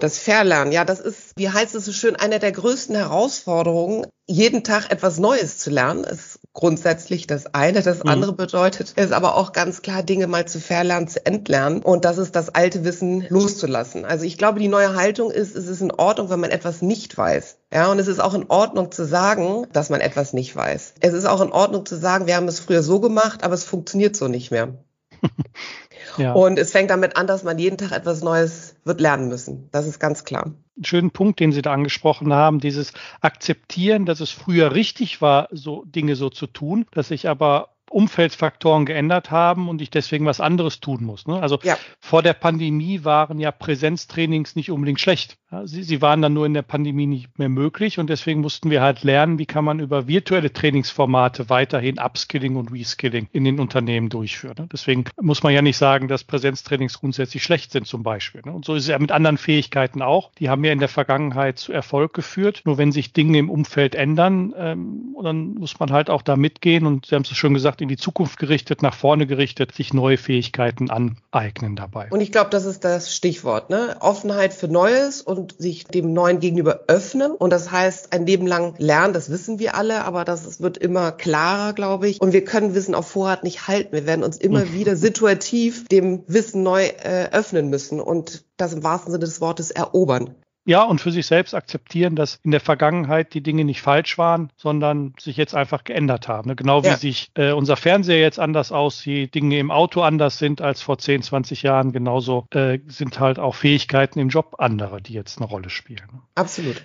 Das 0.00 0.20
Verlernen, 0.20 0.70
ja, 0.70 0.84
das 0.84 1.00
ist, 1.00 1.32
wie 1.36 1.48
heißt 1.48 1.74
es 1.74 1.84
so 1.84 1.92
schön, 1.92 2.14
eine 2.14 2.38
der 2.38 2.52
größten 2.52 2.94
Herausforderungen, 2.94 4.06
jeden 4.28 4.62
Tag 4.62 4.92
etwas 4.92 5.18
Neues 5.18 5.58
zu 5.58 5.70
lernen. 5.70 6.04
Es 6.04 6.37
grundsätzlich 6.58 7.28
das 7.28 7.54
eine. 7.54 7.82
Das 7.82 8.02
mhm. 8.02 8.10
andere 8.10 8.32
bedeutet 8.32 8.92
es 8.96 9.12
aber 9.12 9.36
auch 9.36 9.52
ganz 9.52 9.80
klar, 9.80 10.02
Dinge 10.02 10.26
mal 10.26 10.44
zu 10.48 10.58
verlernen, 10.58 11.06
zu 11.06 11.24
entlernen. 11.24 11.82
Und 11.82 12.04
das 12.04 12.18
ist 12.18 12.34
das 12.34 12.48
alte 12.52 12.84
Wissen 12.84 13.24
loszulassen. 13.28 14.04
Also 14.04 14.24
ich 14.24 14.38
glaube, 14.38 14.58
die 14.58 14.66
neue 14.66 14.96
Haltung 14.96 15.30
ist, 15.30 15.54
es 15.54 15.68
ist 15.68 15.82
in 15.82 15.92
Ordnung, 15.92 16.30
wenn 16.30 16.40
man 16.40 16.50
etwas 16.50 16.82
nicht 16.82 17.16
weiß. 17.16 17.58
Ja, 17.72 17.92
und 17.92 18.00
es 18.00 18.08
ist 18.08 18.18
auch 18.18 18.34
in 18.34 18.46
Ordnung 18.48 18.90
zu 18.90 19.06
sagen, 19.06 19.68
dass 19.72 19.88
man 19.88 20.00
etwas 20.00 20.32
nicht 20.32 20.56
weiß. 20.56 20.94
Es 20.98 21.12
ist 21.14 21.26
auch 21.26 21.40
in 21.40 21.52
Ordnung 21.52 21.86
zu 21.86 21.96
sagen, 21.96 22.26
wir 22.26 22.34
haben 22.34 22.48
es 22.48 22.58
früher 22.58 22.82
so 22.82 22.98
gemacht, 22.98 23.44
aber 23.44 23.54
es 23.54 23.62
funktioniert 23.62 24.16
so 24.16 24.26
nicht 24.26 24.50
mehr. 24.50 24.74
ja. 26.16 26.32
Und 26.32 26.58
es 26.58 26.72
fängt 26.72 26.90
damit 26.90 27.16
an, 27.16 27.28
dass 27.28 27.44
man 27.44 27.60
jeden 27.60 27.78
Tag 27.78 27.92
etwas 27.92 28.22
Neues 28.22 28.74
wird 28.84 29.00
lernen 29.00 29.28
müssen. 29.28 29.68
Das 29.70 29.86
ist 29.86 30.00
ganz 30.00 30.24
klar. 30.24 30.54
Schönen 30.82 31.10
Punkt, 31.10 31.40
den 31.40 31.52
Sie 31.52 31.62
da 31.62 31.72
angesprochen 31.72 32.32
haben, 32.32 32.60
dieses 32.60 32.92
Akzeptieren, 33.20 34.06
dass 34.06 34.20
es 34.20 34.30
früher 34.30 34.74
richtig 34.74 35.20
war, 35.20 35.48
so 35.50 35.84
Dinge 35.84 36.16
so 36.16 36.30
zu 36.30 36.46
tun, 36.46 36.86
dass 36.92 37.10
ich 37.10 37.28
aber 37.28 37.70
Umfeldfaktoren 37.90 38.86
geändert 38.86 39.30
haben 39.30 39.68
und 39.68 39.80
ich 39.82 39.90
deswegen 39.90 40.26
was 40.26 40.40
anderes 40.40 40.80
tun 40.80 41.04
muss. 41.04 41.26
Ne? 41.26 41.40
Also 41.40 41.58
ja. 41.62 41.76
vor 42.00 42.22
der 42.22 42.34
Pandemie 42.34 43.04
waren 43.04 43.38
ja 43.38 43.50
Präsenztrainings 43.50 44.56
nicht 44.56 44.70
unbedingt 44.70 45.00
schlecht. 45.00 45.38
Ja, 45.50 45.66
sie, 45.66 45.82
sie 45.82 46.02
waren 46.02 46.20
dann 46.20 46.34
nur 46.34 46.44
in 46.44 46.52
der 46.52 46.62
Pandemie 46.62 47.06
nicht 47.06 47.38
mehr 47.38 47.48
möglich 47.48 47.98
und 47.98 48.10
deswegen 48.10 48.42
mussten 48.42 48.68
wir 48.70 48.82
halt 48.82 49.02
lernen, 49.02 49.38
wie 49.38 49.46
kann 49.46 49.64
man 49.64 49.80
über 49.80 50.06
virtuelle 50.06 50.52
Trainingsformate 50.52 51.48
weiterhin 51.48 51.98
Upskilling 51.98 52.56
und 52.56 52.70
Reskilling 52.70 53.28
in 53.32 53.44
den 53.44 53.58
Unternehmen 53.58 54.10
durchführen. 54.10 54.56
Ne? 54.58 54.68
Deswegen 54.70 55.04
muss 55.18 55.42
man 55.42 55.54
ja 55.54 55.62
nicht 55.62 55.78
sagen, 55.78 56.06
dass 56.06 56.24
Präsenztrainings 56.24 57.00
grundsätzlich 57.00 57.42
schlecht 57.42 57.72
sind 57.72 57.86
zum 57.86 58.02
Beispiel. 58.02 58.42
Ne? 58.44 58.52
Und 58.52 58.66
so 58.66 58.74
ist 58.74 58.82
es 58.82 58.88
ja 58.90 58.98
mit 58.98 59.10
anderen 59.10 59.38
Fähigkeiten 59.38 60.02
auch. 60.02 60.32
Die 60.38 60.50
haben 60.50 60.64
ja 60.64 60.72
in 60.72 60.80
der 60.80 60.88
Vergangenheit 60.88 61.58
zu 61.58 61.72
Erfolg 61.72 62.12
geführt. 62.12 62.62
Nur 62.66 62.76
wenn 62.76 62.92
sich 62.92 63.14
Dinge 63.14 63.38
im 63.38 63.48
Umfeld 63.48 63.94
ändern, 63.94 64.52
ähm, 64.54 65.16
dann 65.22 65.54
muss 65.54 65.80
man 65.80 65.92
halt 65.92 66.10
auch 66.10 66.22
da 66.22 66.36
mitgehen 66.36 66.84
und 66.84 67.06
Sie 67.06 67.14
haben 67.14 67.22
es 67.22 67.34
schon 67.36 67.54
gesagt, 67.54 67.77
in 67.80 67.88
die 67.88 67.96
Zukunft 67.96 68.38
gerichtet, 68.38 68.82
nach 68.82 68.94
vorne 68.94 69.26
gerichtet, 69.26 69.72
sich 69.72 69.92
neue 69.92 70.16
Fähigkeiten 70.16 70.90
aneignen 70.90 71.76
dabei. 71.76 72.08
Und 72.10 72.20
ich 72.20 72.32
glaube, 72.32 72.50
das 72.50 72.64
ist 72.64 72.84
das 72.84 73.14
Stichwort, 73.14 73.70
ne? 73.70 73.96
Offenheit 74.00 74.52
für 74.52 74.68
Neues 74.68 75.22
und 75.22 75.56
sich 75.58 75.84
dem 75.84 76.12
Neuen 76.12 76.40
gegenüber 76.40 76.84
öffnen. 76.88 77.32
Und 77.32 77.50
das 77.50 77.70
heißt, 77.70 78.12
ein 78.12 78.26
Leben 78.26 78.46
lang 78.46 78.74
lernen, 78.78 79.14
das 79.14 79.30
wissen 79.30 79.58
wir 79.58 79.74
alle, 79.74 80.04
aber 80.04 80.24
das 80.24 80.60
wird 80.60 80.78
immer 80.78 81.12
klarer, 81.12 81.72
glaube 81.72 82.08
ich. 82.08 82.20
Und 82.20 82.32
wir 82.32 82.44
können 82.44 82.74
Wissen 82.74 82.94
auf 82.94 83.08
Vorrat 83.08 83.44
nicht 83.44 83.68
halten. 83.68 83.92
Wir 83.92 84.06
werden 84.06 84.24
uns 84.24 84.36
immer 84.36 84.64
mhm. 84.64 84.74
wieder 84.74 84.96
situativ 84.96 85.86
dem 85.88 86.22
Wissen 86.26 86.62
neu 86.62 86.84
äh, 86.84 87.30
öffnen 87.32 87.68
müssen 87.70 88.00
und 88.00 88.44
das 88.56 88.72
im 88.72 88.82
wahrsten 88.82 89.12
Sinne 89.12 89.24
des 89.24 89.40
Wortes 89.40 89.70
erobern. 89.70 90.34
Ja, 90.68 90.82
und 90.82 91.00
für 91.00 91.10
sich 91.10 91.24
selbst 91.24 91.54
akzeptieren, 91.54 92.14
dass 92.14 92.40
in 92.42 92.50
der 92.50 92.60
Vergangenheit 92.60 93.32
die 93.32 93.42
Dinge 93.42 93.64
nicht 93.64 93.80
falsch 93.80 94.18
waren, 94.18 94.50
sondern 94.58 95.14
sich 95.18 95.38
jetzt 95.38 95.54
einfach 95.54 95.82
geändert 95.82 96.28
haben. 96.28 96.50
Ne? 96.50 96.56
Genau 96.56 96.84
wie 96.84 96.88
ja. 96.88 96.96
sich 96.98 97.30
äh, 97.36 97.52
unser 97.52 97.76
Fernseher 97.76 98.20
jetzt 98.20 98.38
anders 98.38 98.70
aussieht, 98.70 99.34
Dinge 99.34 99.58
im 99.58 99.70
Auto 99.70 100.02
anders 100.02 100.36
sind 100.36 100.60
als 100.60 100.82
vor 100.82 100.98
10, 100.98 101.22
20 101.22 101.62
Jahren, 101.62 101.92
genauso 101.92 102.46
äh, 102.50 102.80
sind 102.86 103.18
halt 103.18 103.38
auch 103.38 103.54
Fähigkeiten 103.54 104.18
im 104.18 104.28
Job 104.28 104.56
andere, 104.58 105.00
die 105.00 105.14
jetzt 105.14 105.38
eine 105.38 105.46
Rolle 105.46 105.70
spielen. 105.70 106.20
Absolut. 106.34 106.84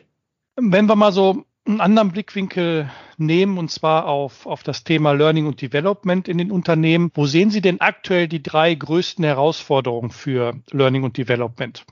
Wenn 0.55 0.85
wir 0.85 0.95
mal 0.95 1.11
so 1.11 1.43
einen 1.65 1.81
anderen 1.81 2.13
Blickwinkel 2.13 2.89
nehmen, 3.17 3.57
und 3.57 3.69
zwar 3.69 4.07
auf, 4.07 4.45
auf 4.45 4.63
das 4.63 4.85
Thema 4.85 5.11
Learning 5.11 5.45
und 5.45 5.61
Development 5.61 6.29
in 6.29 6.37
den 6.37 6.51
Unternehmen. 6.51 7.11
Wo 7.13 7.25
sehen 7.25 7.51
Sie 7.51 7.61
denn 7.61 7.81
aktuell 7.81 8.29
die 8.29 8.43
drei 8.43 8.73
größten 8.75 9.25
Herausforderungen 9.25 10.11
für 10.11 10.55
Learning 10.71 11.03
und 11.03 11.17
Development? 11.17 11.85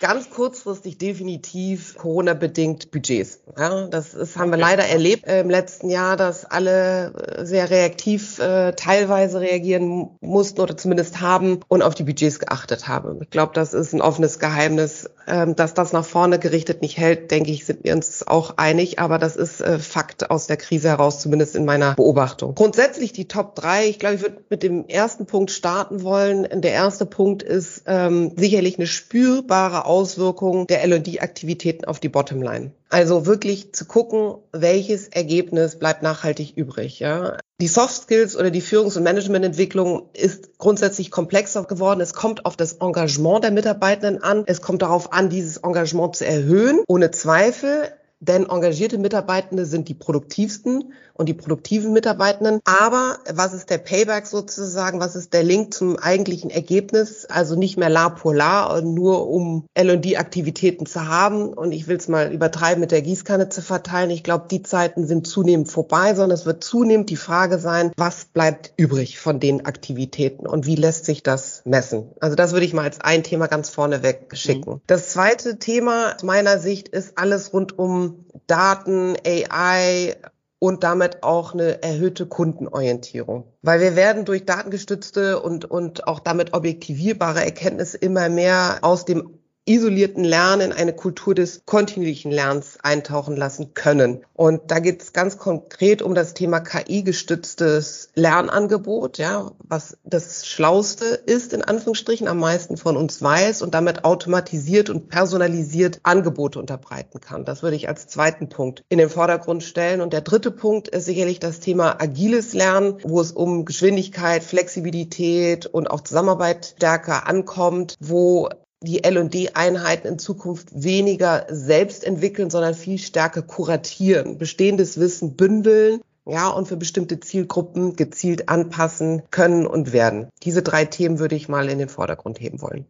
Ganz 0.00 0.30
kurzfristig 0.30 0.98
definitiv 0.98 1.96
Corona-bedingt 1.96 2.90
Budgets. 2.90 3.40
Ja, 3.58 3.86
das 3.86 4.14
ist, 4.14 4.36
haben 4.36 4.50
wir 4.50 4.58
leider 4.58 4.84
erlebt 4.84 5.26
im 5.26 5.48
letzten 5.48 5.88
Jahr, 5.88 6.16
dass 6.16 6.44
alle 6.44 7.12
äh, 7.14 7.46
sehr 7.46 7.70
reaktiv 7.70 8.38
äh, 8.38 8.72
teilweise 8.72 9.40
reagieren 9.40 10.10
mussten 10.20 10.60
oder 10.60 10.76
zumindest 10.76 11.20
haben 11.20 11.60
und 11.68 11.82
auf 11.82 11.94
die 11.94 12.04
Budgets 12.04 12.38
geachtet 12.38 12.88
haben. 12.88 13.20
Ich 13.22 13.30
glaube, 13.30 13.52
das 13.54 13.72
ist 13.72 13.92
ein 13.92 14.02
offenes 14.02 14.38
Geheimnis. 14.38 15.08
Ähm, 15.28 15.56
dass 15.56 15.74
das 15.74 15.92
nach 15.92 16.04
vorne 16.04 16.38
gerichtet 16.38 16.82
nicht 16.82 16.98
hält, 16.98 17.32
denke 17.32 17.50
ich, 17.50 17.66
sind 17.66 17.82
wir 17.82 17.94
uns 17.94 18.24
auch 18.26 18.58
einig. 18.58 19.00
Aber 19.00 19.18
das 19.18 19.34
ist 19.34 19.60
äh, 19.60 19.80
Fakt 19.80 20.30
aus 20.30 20.46
der 20.46 20.56
Krise 20.56 20.88
heraus, 20.88 21.20
zumindest 21.20 21.56
in 21.56 21.64
meiner 21.64 21.94
Beobachtung. 21.94 22.54
Grundsätzlich 22.54 23.12
die 23.12 23.26
Top 23.26 23.56
drei. 23.56 23.88
Ich 23.88 23.98
glaube, 23.98 24.14
ich 24.14 24.22
würde 24.22 24.44
mit 24.50 24.62
dem 24.62 24.86
ersten 24.86 25.26
Punkt 25.26 25.50
starten 25.50 26.02
wollen. 26.02 26.46
Der 26.60 26.72
erste 26.72 27.06
Punkt 27.06 27.42
ist 27.42 27.82
ähm, 27.86 28.32
sicherlich 28.36 28.78
eine 28.78 28.86
spürbare 28.86 29.85
Auswirkungen 29.86 30.66
der 30.66 30.82
L&D-Aktivitäten 30.82 31.84
auf 31.84 32.00
die 32.00 32.08
Bottomline. 32.08 32.72
Also 32.88 33.26
wirklich 33.26 33.72
zu 33.72 33.84
gucken, 33.84 34.34
welches 34.52 35.08
Ergebnis 35.08 35.78
bleibt 35.78 36.02
nachhaltig 36.02 36.56
übrig. 36.56 37.00
Ja? 37.00 37.38
Die 37.60 37.68
Soft 37.68 38.02
Skills 38.02 38.36
oder 38.36 38.50
die 38.50 38.60
Führungs- 38.60 38.96
und 38.96 39.02
Managemententwicklung 39.02 40.10
ist 40.12 40.58
grundsätzlich 40.58 41.10
komplexer 41.10 41.64
geworden. 41.64 42.00
Es 42.00 42.14
kommt 42.14 42.44
auf 42.44 42.56
das 42.56 42.74
Engagement 42.74 43.44
der 43.44 43.50
Mitarbeitenden 43.50 44.22
an. 44.22 44.44
Es 44.46 44.60
kommt 44.60 44.82
darauf 44.82 45.12
an, 45.12 45.30
dieses 45.30 45.58
Engagement 45.58 46.16
zu 46.16 46.26
erhöhen. 46.26 46.80
Ohne 46.86 47.10
Zweifel 47.10 47.90
denn 48.28 48.48
engagierte 48.48 48.98
Mitarbeitende 48.98 49.66
sind 49.66 49.88
die 49.88 49.94
produktivsten 49.94 50.92
und 51.16 51.28
die 51.28 51.34
produktiven 51.34 51.92
Mitarbeitenden. 51.92 52.60
Aber 52.64 53.18
was 53.32 53.54
ist 53.54 53.70
der 53.70 53.78
Payback 53.78 54.26
sozusagen? 54.26 55.00
Was 55.00 55.16
ist 55.16 55.32
der 55.32 55.42
Link 55.42 55.72
zum 55.72 55.96
eigentlichen 55.98 56.50
Ergebnis? 56.50 57.24
Also 57.26 57.56
nicht 57.56 57.78
mehr 57.78 57.88
la 57.88 58.10
pour 58.10 58.34
la, 58.34 58.80
nur 58.82 59.28
um 59.28 59.66
L&D-Aktivitäten 59.74 60.86
zu 60.86 61.08
haben. 61.08 61.54
Und 61.54 61.72
ich 61.72 61.88
will 61.88 61.96
es 61.96 62.08
mal 62.08 62.32
übertreiben, 62.32 62.80
mit 62.80 62.90
der 62.90 63.02
Gießkanne 63.02 63.48
zu 63.48 63.62
verteilen. 63.62 64.10
Ich 64.10 64.22
glaube, 64.22 64.46
die 64.50 64.62
Zeiten 64.62 65.06
sind 65.06 65.26
zunehmend 65.26 65.70
vorbei, 65.70 66.14
sondern 66.14 66.36
es 66.36 66.46
wird 66.46 66.62
zunehmend 66.62 67.08
die 67.10 67.16
Frage 67.16 67.58
sein, 67.58 67.92
was 67.96 68.26
bleibt 68.26 68.72
übrig 68.76 69.18
von 69.18 69.40
den 69.40 69.64
Aktivitäten 69.64 70.46
und 70.46 70.66
wie 70.66 70.76
lässt 70.76 71.06
sich 71.06 71.22
das 71.22 71.62
messen? 71.64 72.10
Also 72.20 72.36
das 72.36 72.52
würde 72.52 72.66
ich 72.66 72.74
mal 72.74 72.82
als 72.82 73.00
ein 73.00 73.22
Thema 73.22 73.46
ganz 73.46 73.70
vorneweg 73.70 74.28
schicken. 74.34 74.74
Mhm. 74.74 74.80
Das 74.86 75.10
zweite 75.10 75.58
Thema 75.58 76.14
aus 76.14 76.22
meiner 76.22 76.58
Sicht 76.58 76.88
ist 76.88 77.16
alles 77.16 77.52
rund 77.52 77.78
um 77.78 78.15
Daten, 78.46 79.16
AI 79.26 80.16
und 80.58 80.84
damit 80.84 81.22
auch 81.22 81.52
eine 81.52 81.82
erhöhte 81.82 82.26
Kundenorientierung. 82.26 83.52
Weil 83.62 83.80
wir 83.80 83.96
werden 83.96 84.24
durch 84.24 84.46
datengestützte 84.46 85.40
und, 85.40 85.64
und 85.64 86.08
auch 86.08 86.20
damit 86.20 86.54
objektivierbare 86.54 87.44
Erkenntnisse 87.44 87.98
immer 87.98 88.28
mehr 88.28 88.78
aus 88.82 89.04
dem 89.04 89.35
isolierten 89.66 90.24
Lernen 90.24 90.70
in 90.70 90.72
eine 90.72 90.92
Kultur 90.92 91.34
des 91.34 91.62
kontinuierlichen 91.66 92.30
Lernens 92.30 92.78
eintauchen 92.82 93.36
lassen 93.36 93.74
können. 93.74 94.24
Und 94.32 94.70
da 94.70 94.78
geht 94.78 95.02
es 95.02 95.12
ganz 95.12 95.38
konkret 95.38 96.02
um 96.02 96.14
das 96.14 96.34
Thema 96.34 96.60
KI-gestütztes 96.60 98.10
Lernangebot, 98.14 99.18
ja, 99.18 99.50
was 99.58 99.98
das 100.04 100.46
Schlauste 100.46 101.04
ist, 101.04 101.52
in 101.52 101.62
Anführungsstrichen, 101.62 102.28
am 102.28 102.38
meisten 102.38 102.76
von 102.76 102.96
uns 102.96 103.20
weiß 103.20 103.62
und 103.62 103.74
damit 103.74 104.04
automatisiert 104.04 104.88
und 104.88 105.08
personalisiert 105.08 105.98
Angebote 106.04 106.60
unterbreiten 106.60 107.20
kann. 107.20 107.44
Das 107.44 107.64
würde 107.64 107.76
ich 107.76 107.88
als 107.88 108.06
zweiten 108.06 108.48
Punkt 108.48 108.84
in 108.88 108.98
den 108.98 109.10
Vordergrund 109.10 109.64
stellen. 109.64 110.00
Und 110.00 110.12
der 110.12 110.20
dritte 110.20 110.52
Punkt 110.52 110.88
ist 110.88 111.06
sicherlich 111.06 111.40
das 111.40 111.58
Thema 111.58 112.00
agiles 112.00 112.52
Lernen, 112.54 112.98
wo 113.02 113.20
es 113.20 113.32
um 113.32 113.64
Geschwindigkeit, 113.64 114.44
Flexibilität 114.44 115.66
und 115.66 115.90
auch 115.90 116.02
Zusammenarbeit 116.02 116.74
stärker 116.76 117.26
ankommt, 117.26 117.96
wo 117.98 118.48
die 118.82 119.04
L&D-Einheiten 119.04 120.06
in 120.06 120.18
Zukunft 120.18 120.68
weniger 120.72 121.46
selbst 121.48 122.04
entwickeln, 122.04 122.50
sondern 122.50 122.74
viel 122.74 122.98
stärker 122.98 123.42
kuratieren, 123.42 124.38
bestehendes 124.38 124.98
Wissen 124.98 125.36
bündeln, 125.36 126.00
ja, 126.28 126.48
und 126.48 126.66
für 126.66 126.76
bestimmte 126.76 127.20
Zielgruppen 127.20 127.94
gezielt 127.94 128.48
anpassen 128.48 129.22
können 129.30 129.66
und 129.66 129.92
werden. 129.92 130.28
Diese 130.42 130.62
drei 130.62 130.84
Themen 130.84 131.18
würde 131.18 131.36
ich 131.36 131.48
mal 131.48 131.68
in 131.68 131.78
den 131.78 131.88
Vordergrund 131.88 132.40
heben 132.40 132.60
wollen 132.60 132.86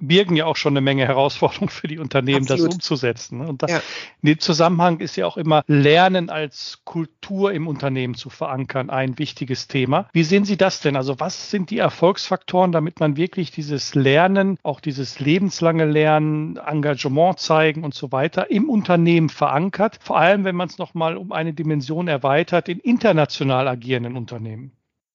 birgen 0.00 0.36
ja 0.36 0.46
auch 0.46 0.56
schon 0.56 0.72
eine 0.72 0.80
Menge 0.80 1.06
Herausforderungen 1.06 1.68
für 1.68 1.88
die 1.88 1.98
Unternehmen, 1.98 2.42
Absolut. 2.42 2.68
das 2.68 2.74
umzusetzen. 2.74 3.40
Und 3.40 3.62
da, 3.62 3.66
ja. 3.66 3.82
in 4.22 4.28
dem 4.28 4.40
Zusammenhang 4.40 5.00
ist 5.00 5.16
ja 5.16 5.26
auch 5.26 5.36
immer 5.36 5.62
Lernen 5.66 6.30
als 6.30 6.80
Kultur 6.84 7.52
im 7.52 7.68
Unternehmen 7.68 8.14
zu 8.14 8.30
verankern 8.30 8.90
ein 8.90 9.18
wichtiges 9.18 9.68
Thema. 9.68 10.08
Wie 10.12 10.24
sehen 10.24 10.44
Sie 10.44 10.56
das 10.56 10.80
denn? 10.80 10.96
Also 10.96 11.20
was 11.20 11.50
sind 11.50 11.70
die 11.70 11.78
Erfolgsfaktoren, 11.78 12.72
damit 12.72 13.00
man 13.00 13.16
wirklich 13.16 13.50
dieses 13.50 13.94
Lernen, 13.94 14.58
auch 14.62 14.80
dieses 14.80 15.20
lebenslange 15.20 15.84
Lernen, 15.84 16.56
Engagement 16.56 17.38
zeigen 17.38 17.84
und 17.84 17.94
so 17.94 18.12
weiter 18.12 18.50
im 18.50 18.68
Unternehmen 18.68 19.28
verankert? 19.28 19.98
Vor 20.00 20.18
allem, 20.18 20.44
wenn 20.44 20.56
man 20.56 20.68
es 20.68 20.78
nochmal 20.78 21.16
um 21.16 21.32
eine 21.32 21.52
Dimension 21.52 22.08
erweitert 22.08 22.68
in 22.68 22.78
international 22.78 23.68
agierenden 23.68 24.16
Unternehmen. 24.16 24.72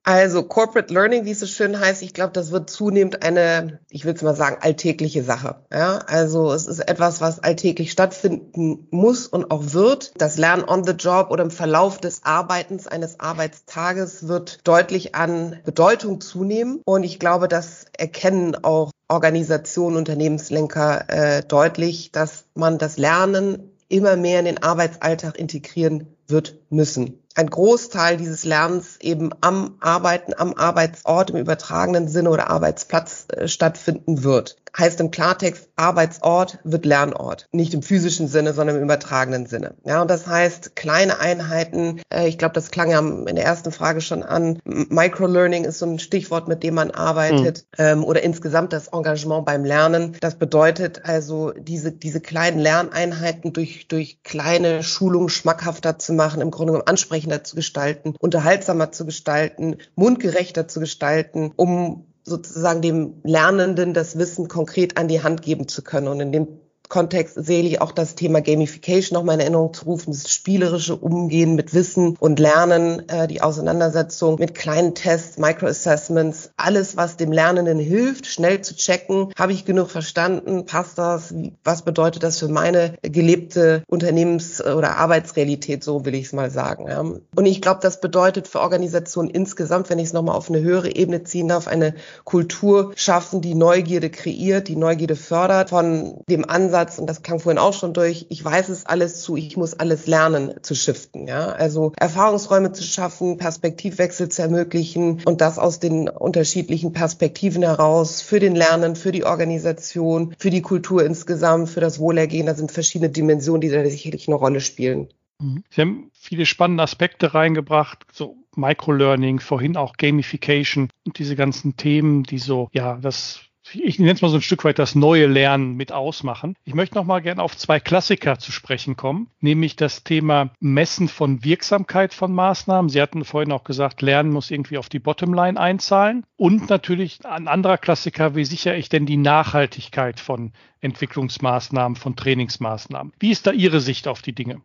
Also 0.07 0.43
Corporate 0.43 0.93
Learning, 0.93 1.25
wie 1.25 1.31
es 1.31 1.39
so 1.39 1.47
schön 1.47 1.79
heißt, 1.79 2.03
ich 2.03 2.13
glaube, 2.13 2.31
das 2.31 2.51
wird 2.51 2.69
zunehmend 2.69 3.23
eine, 3.23 3.79
ich 3.89 4.05
will 4.05 4.13
es 4.13 4.21
mal 4.21 4.35
sagen, 4.35 4.57
alltägliche 4.61 5.23
Sache. 5.23 5.55
Ja, 5.73 5.97
also 5.97 6.53
es 6.53 6.67
ist 6.67 6.79
etwas, 6.79 7.21
was 7.21 7.39
alltäglich 7.39 7.91
stattfinden 7.91 8.87
muss 8.91 9.25
und 9.25 9.49
auch 9.49 9.73
wird. 9.73 10.13
Das 10.19 10.37
Lernen 10.37 10.63
on 10.63 10.83
the 10.83 10.91
Job 10.91 11.31
oder 11.31 11.43
im 11.43 11.49
Verlauf 11.49 11.97
des 11.97 12.23
Arbeitens 12.23 12.85
eines 12.85 13.19
Arbeitstages 13.19 14.27
wird 14.27 14.67
deutlich 14.67 15.15
an 15.15 15.59
Bedeutung 15.65 16.21
zunehmen. 16.21 16.81
Und 16.85 17.03
ich 17.03 17.19
glaube, 17.19 17.47
das 17.47 17.85
erkennen 17.97 18.63
auch 18.63 18.91
Organisationen, 19.07 19.97
Unternehmenslenker 19.97 21.05
äh, 21.07 21.43
deutlich, 21.43 22.11
dass 22.11 22.45
man 22.53 22.77
das 22.77 22.97
Lernen 22.97 23.71
immer 23.89 24.17
mehr 24.17 24.39
in 24.39 24.45
den 24.45 24.61
Arbeitsalltag 24.61 25.37
integrieren 25.39 26.15
wird 26.27 26.59
müssen. 26.69 27.24
Ein 27.35 27.49
Großteil 27.49 28.17
dieses 28.17 28.45
Lernens 28.45 28.97
eben 29.01 29.31
am 29.41 29.75
Arbeiten, 29.81 30.33
am 30.35 30.53
Arbeitsort 30.53 31.29
im 31.29 31.37
übertragenen 31.37 32.07
Sinne 32.07 32.29
oder 32.29 32.49
Arbeitsplatz 32.49 33.27
äh, 33.29 33.47
stattfinden 33.47 34.23
wird. 34.23 34.55
Heißt 34.77 34.99
im 34.99 35.09
Klartext, 35.09 35.69
Arbeitsort 35.77 36.59
wird 36.65 36.85
Lernort. 36.85 37.47
Nicht 37.53 37.73
im 37.73 37.81
physischen 37.81 38.27
Sinne, 38.27 38.51
sondern 38.51 38.75
im 38.75 38.83
übertragenen 38.83 39.45
Sinne. 39.45 39.75
Ja, 39.85 40.01
und 40.01 40.11
das 40.11 40.27
heißt, 40.27 40.75
kleine 40.75 41.19
Einheiten, 41.19 42.01
äh, 42.13 42.27
ich 42.27 42.37
glaube, 42.37 42.53
das 42.53 42.71
klang 42.71 42.91
ja 42.91 42.99
in 42.99 43.35
der 43.35 43.45
ersten 43.45 43.71
Frage 43.71 44.01
schon 44.01 44.21
an. 44.21 44.59
Microlearning 44.65 45.63
ist 45.63 45.79
so 45.79 45.85
ein 45.85 45.99
Stichwort, 45.99 46.49
mit 46.49 46.63
dem 46.63 46.73
man 46.73 46.91
arbeitet, 46.91 47.65
mhm. 47.77 47.85
ähm, 47.85 48.03
oder 48.03 48.23
insgesamt 48.23 48.73
das 48.73 48.89
Engagement 48.89 49.45
beim 49.45 49.63
Lernen. 49.63 50.17
Das 50.19 50.35
bedeutet 50.35 51.05
also, 51.05 51.51
diese, 51.51 51.93
diese 51.93 52.19
kleinen 52.19 52.59
Lerneinheiten 52.59 53.53
durch, 53.53 53.87
durch 53.87 54.23
kleine 54.23 54.83
Schulungen 54.83 55.29
schmackhafter 55.29 55.97
zu 55.99 56.11
machen, 56.11 56.41
im 56.41 56.51
Grunde 56.51 56.73
genommen 56.73 56.87
ansprechender 57.25 57.43
zu 57.43 57.55
gestalten, 57.55 58.15
unterhaltsamer 58.19 58.91
zu 58.91 59.05
gestalten, 59.05 59.77
mundgerechter 59.95 60.67
zu 60.67 60.79
gestalten, 60.79 61.51
um 61.55 62.05
sozusagen 62.23 62.81
dem 62.81 63.21
Lernenden 63.23 63.93
das 63.93 64.17
Wissen 64.17 64.47
konkret 64.47 64.97
an 64.97 65.07
die 65.07 65.21
Hand 65.21 65.41
geben 65.41 65.67
zu 65.67 65.83
können. 65.83 66.07
Und 66.07 66.19
in 66.19 66.31
dem 66.31 66.47
Kontext 66.89 67.35
sehe 67.35 67.63
ich 67.63 67.81
auch 67.81 67.91
das 67.91 68.15
Thema 68.15 68.41
Gamification 68.41 69.15
nochmal 69.15 69.35
in 69.35 69.41
Erinnerung 69.41 69.73
zu 69.73 69.85
rufen, 69.85 70.11
das 70.11 70.31
spielerische 70.31 70.95
Umgehen 70.95 71.55
mit 71.55 71.73
Wissen 71.73 72.15
und 72.19 72.39
Lernen, 72.39 73.07
äh, 73.09 73.27
die 73.27 73.41
Auseinandersetzung 73.41 74.37
mit 74.39 74.55
kleinen 74.55 74.95
Tests, 74.95 75.37
Microassessments, 75.37 76.51
alles, 76.57 76.97
was 76.97 77.17
dem 77.17 77.31
Lernenden 77.31 77.79
hilft, 77.79 78.27
schnell 78.27 78.61
zu 78.61 78.75
checken, 78.75 79.31
habe 79.37 79.53
ich 79.53 79.65
genug 79.65 79.89
verstanden, 79.89 80.65
passt 80.65 80.97
das, 80.97 81.33
was 81.63 81.81
bedeutet 81.81 82.23
das 82.23 82.39
für 82.39 82.47
meine 82.47 82.95
gelebte 83.01 83.83
Unternehmens- 83.87 84.63
oder 84.63 84.97
Arbeitsrealität, 84.97 85.83
so 85.83 86.05
will 86.05 86.15
ich 86.15 86.27
es 86.27 86.33
mal 86.33 86.51
sagen. 86.51 86.87
Ja. 86.87 86.99
Und 87.01 87.45
ich 87.45 87.61
glaube, 87.61 87.79
das 87.81 88.01
bedeutet 88.01 88.47
für 88.47 88.61
Organisationen 88.61 89.29
insgesamt, 89.29 89.89
wenn 89.89 89.99
ich 89.99 90.07
es 90.07 90.13
nochmal 90.13 90.35
auf 90.35 90.49
eine 90.49 90.61
höhere 90.61 90.95
Ebene 90.95 91.23
ziehen 91.23 91.47
darf, 91.47 91.67
eine 91.67 91.95
Kultur 92.23 92.91
schaffen, 92.95 93.41
die 93.41 93.55
Neugierde 93.55 94.09
kreiert, 94.09 94.67
die 94.67 94.75
Neugierde 94.75 95.15
fördert, 95.15 95.69
von 95.69 96.21
dem 96.29 96.47
Ansatz, 96.47 96.74
Ansatz, 96.75 96.99
und 96.99 97.07
das 97.07 97.21
klang 97.21 97.39
vorhin 97.39 97.57
auch 97.57 97.73
schon 97.73 97.93
durch, 97.93 98.25
ich 98.29 98.43
weiß 98.43 98.69
es 98.69 98.85
alles 98.85 99.21
zu, 99.21 99.37
ich 99.37 99.55
muss 99.55 99.73
alles 99.73 100.07
lernen 100.07 100.55
zu 100.61 100.75
shiften. 100.75 101.27
Ja? 101.27 101.47
Also 101.47 101.93
Erfahrungsräume 101.97 102.73
zu 102.73 102.83
schaffen, 102.83 103.37
Perspektivwechsel 103.37 104.29
zu 104.29 104.41
ermöglichen 104.41 105.21
und 105.25 105.41
das 105.41 105.57
aus 105.57 105.79
den 105.79 106.09
unterschiedlichen 106.09 106.91
Perspektiven 106.91 107.63
heraus 107.63 108.21
für 108.21 108.39
den 108.39 108.55
Lernen, 108.55 108.95
für 108.95 109.11
die 109.11 109.23
Organisation, 109.23 110.35
für 110.37 110.49
die 110.49 110.61
Kultur 110.61 111.05
insgesamt, 111.05 111.69
für 111.69 111.81
das 111.81 111.99
Wohlergehen. 111.99 112.45
Da 112.45 112.55
sind 112.55 112.71
verschiedene 112.71 113.09
Dimensionen, 113.09 113.61
die 113.61 113.69
da 113.69 113.83
sicherlich 113.85 114.27
eine 114.27 114.35
Rolle 114.35 114.59
spielen. 114.59 115.07
Mhm. 115.39 115.63
Sie 115.69 115.81
haben 115.81 116.11
viele 116.13 116.45
spannende 116.45 116.83
Aspekte 116.83 117.33
reingebracht, 117.33 118.05
so 118.11 118.37
Microlearning, 118.55 119.39
vorhin 119.39 119.77
auch 119.77 119.95
Gamification 119.97 120.89
und 121.05 121.19
diese 121.19 121.35
ganzen 121.35 121.77
Themen, 121.77 122.23
die 122.23 122.37
so, 122.37 122.69
ja, 122.71 122.97
das 123.01 123.41
ich 123.73 123.99
nenne 123.99 124.11
es 124.11 124.21
mal 124.21 124.29
so 124.29 124.37
ein 124.37 124.41
Stück 124.41 124.63
weit 124.63 124.79
das 124.79 124.95
neue 124.95 125.27
Lernen 125.27 125.75
mit 125.75 125.91
ausmachen. 125.91 126.55
Ich 126.65 126.73
möchte 126.73 126.95
noch 126.95 127.05
mal 127.05 127.21
gerne 127.21 127.41
auf 127.41 127.57
zwei 127.57 127.79
Klassiker 127.79 128.37
zu 128.37 128.51
sprechen 128.51 128.95
kommen, 128.95 129.29
nämlich 129.39 129.75
das 129.75 130.03
Thema 130.03 130.51
Messen 130.59 131.07
von 131.07 131.43
Wirksamkeit 131.43 132.13
von 132.13 132.33
Maßnahmen. 132.33 132.89
Sie 132.89 133.01
hatten 133.01 133.25
vorhin 133.25 133.51
auch 133.51 133.63
gesagt, 133.63 134.01
Lernen 134.01 134.31
muss 134.31 134.51
irgendwie 134.51 134.77
auf 134.77 134.89
die 134.89 134.99
Bottomline 134.99 135.59
einzahlen. 135.59 136.23
Und 136.37 136.69
natürlich 136.69 137.25
ein 137.25 137.47
anderer 137.47 137.77
Klassiker, 137.77 138.35
wie 138.35 138.45
sichere 138.45 138.75
ich 138.75 138.89
denn 138.89 139.05
die 139.05 139.17
Nachhaltigkeit 139.17 140.19
von 140.19 140.53
Entwicklungsmaßnahmen, 140.81 141.95
von 141.95 142.15
Trainingsmaßnahmen? 142.15 143.13
Wie 143.19 143.31
ist 143.31 143.47
da 143.47 143.51
Ihre 143.51 143.79
Sicht 143.79 144.07
auf 144.07 144.21
die 144.21 144.33
Dinge? 144.33 144.61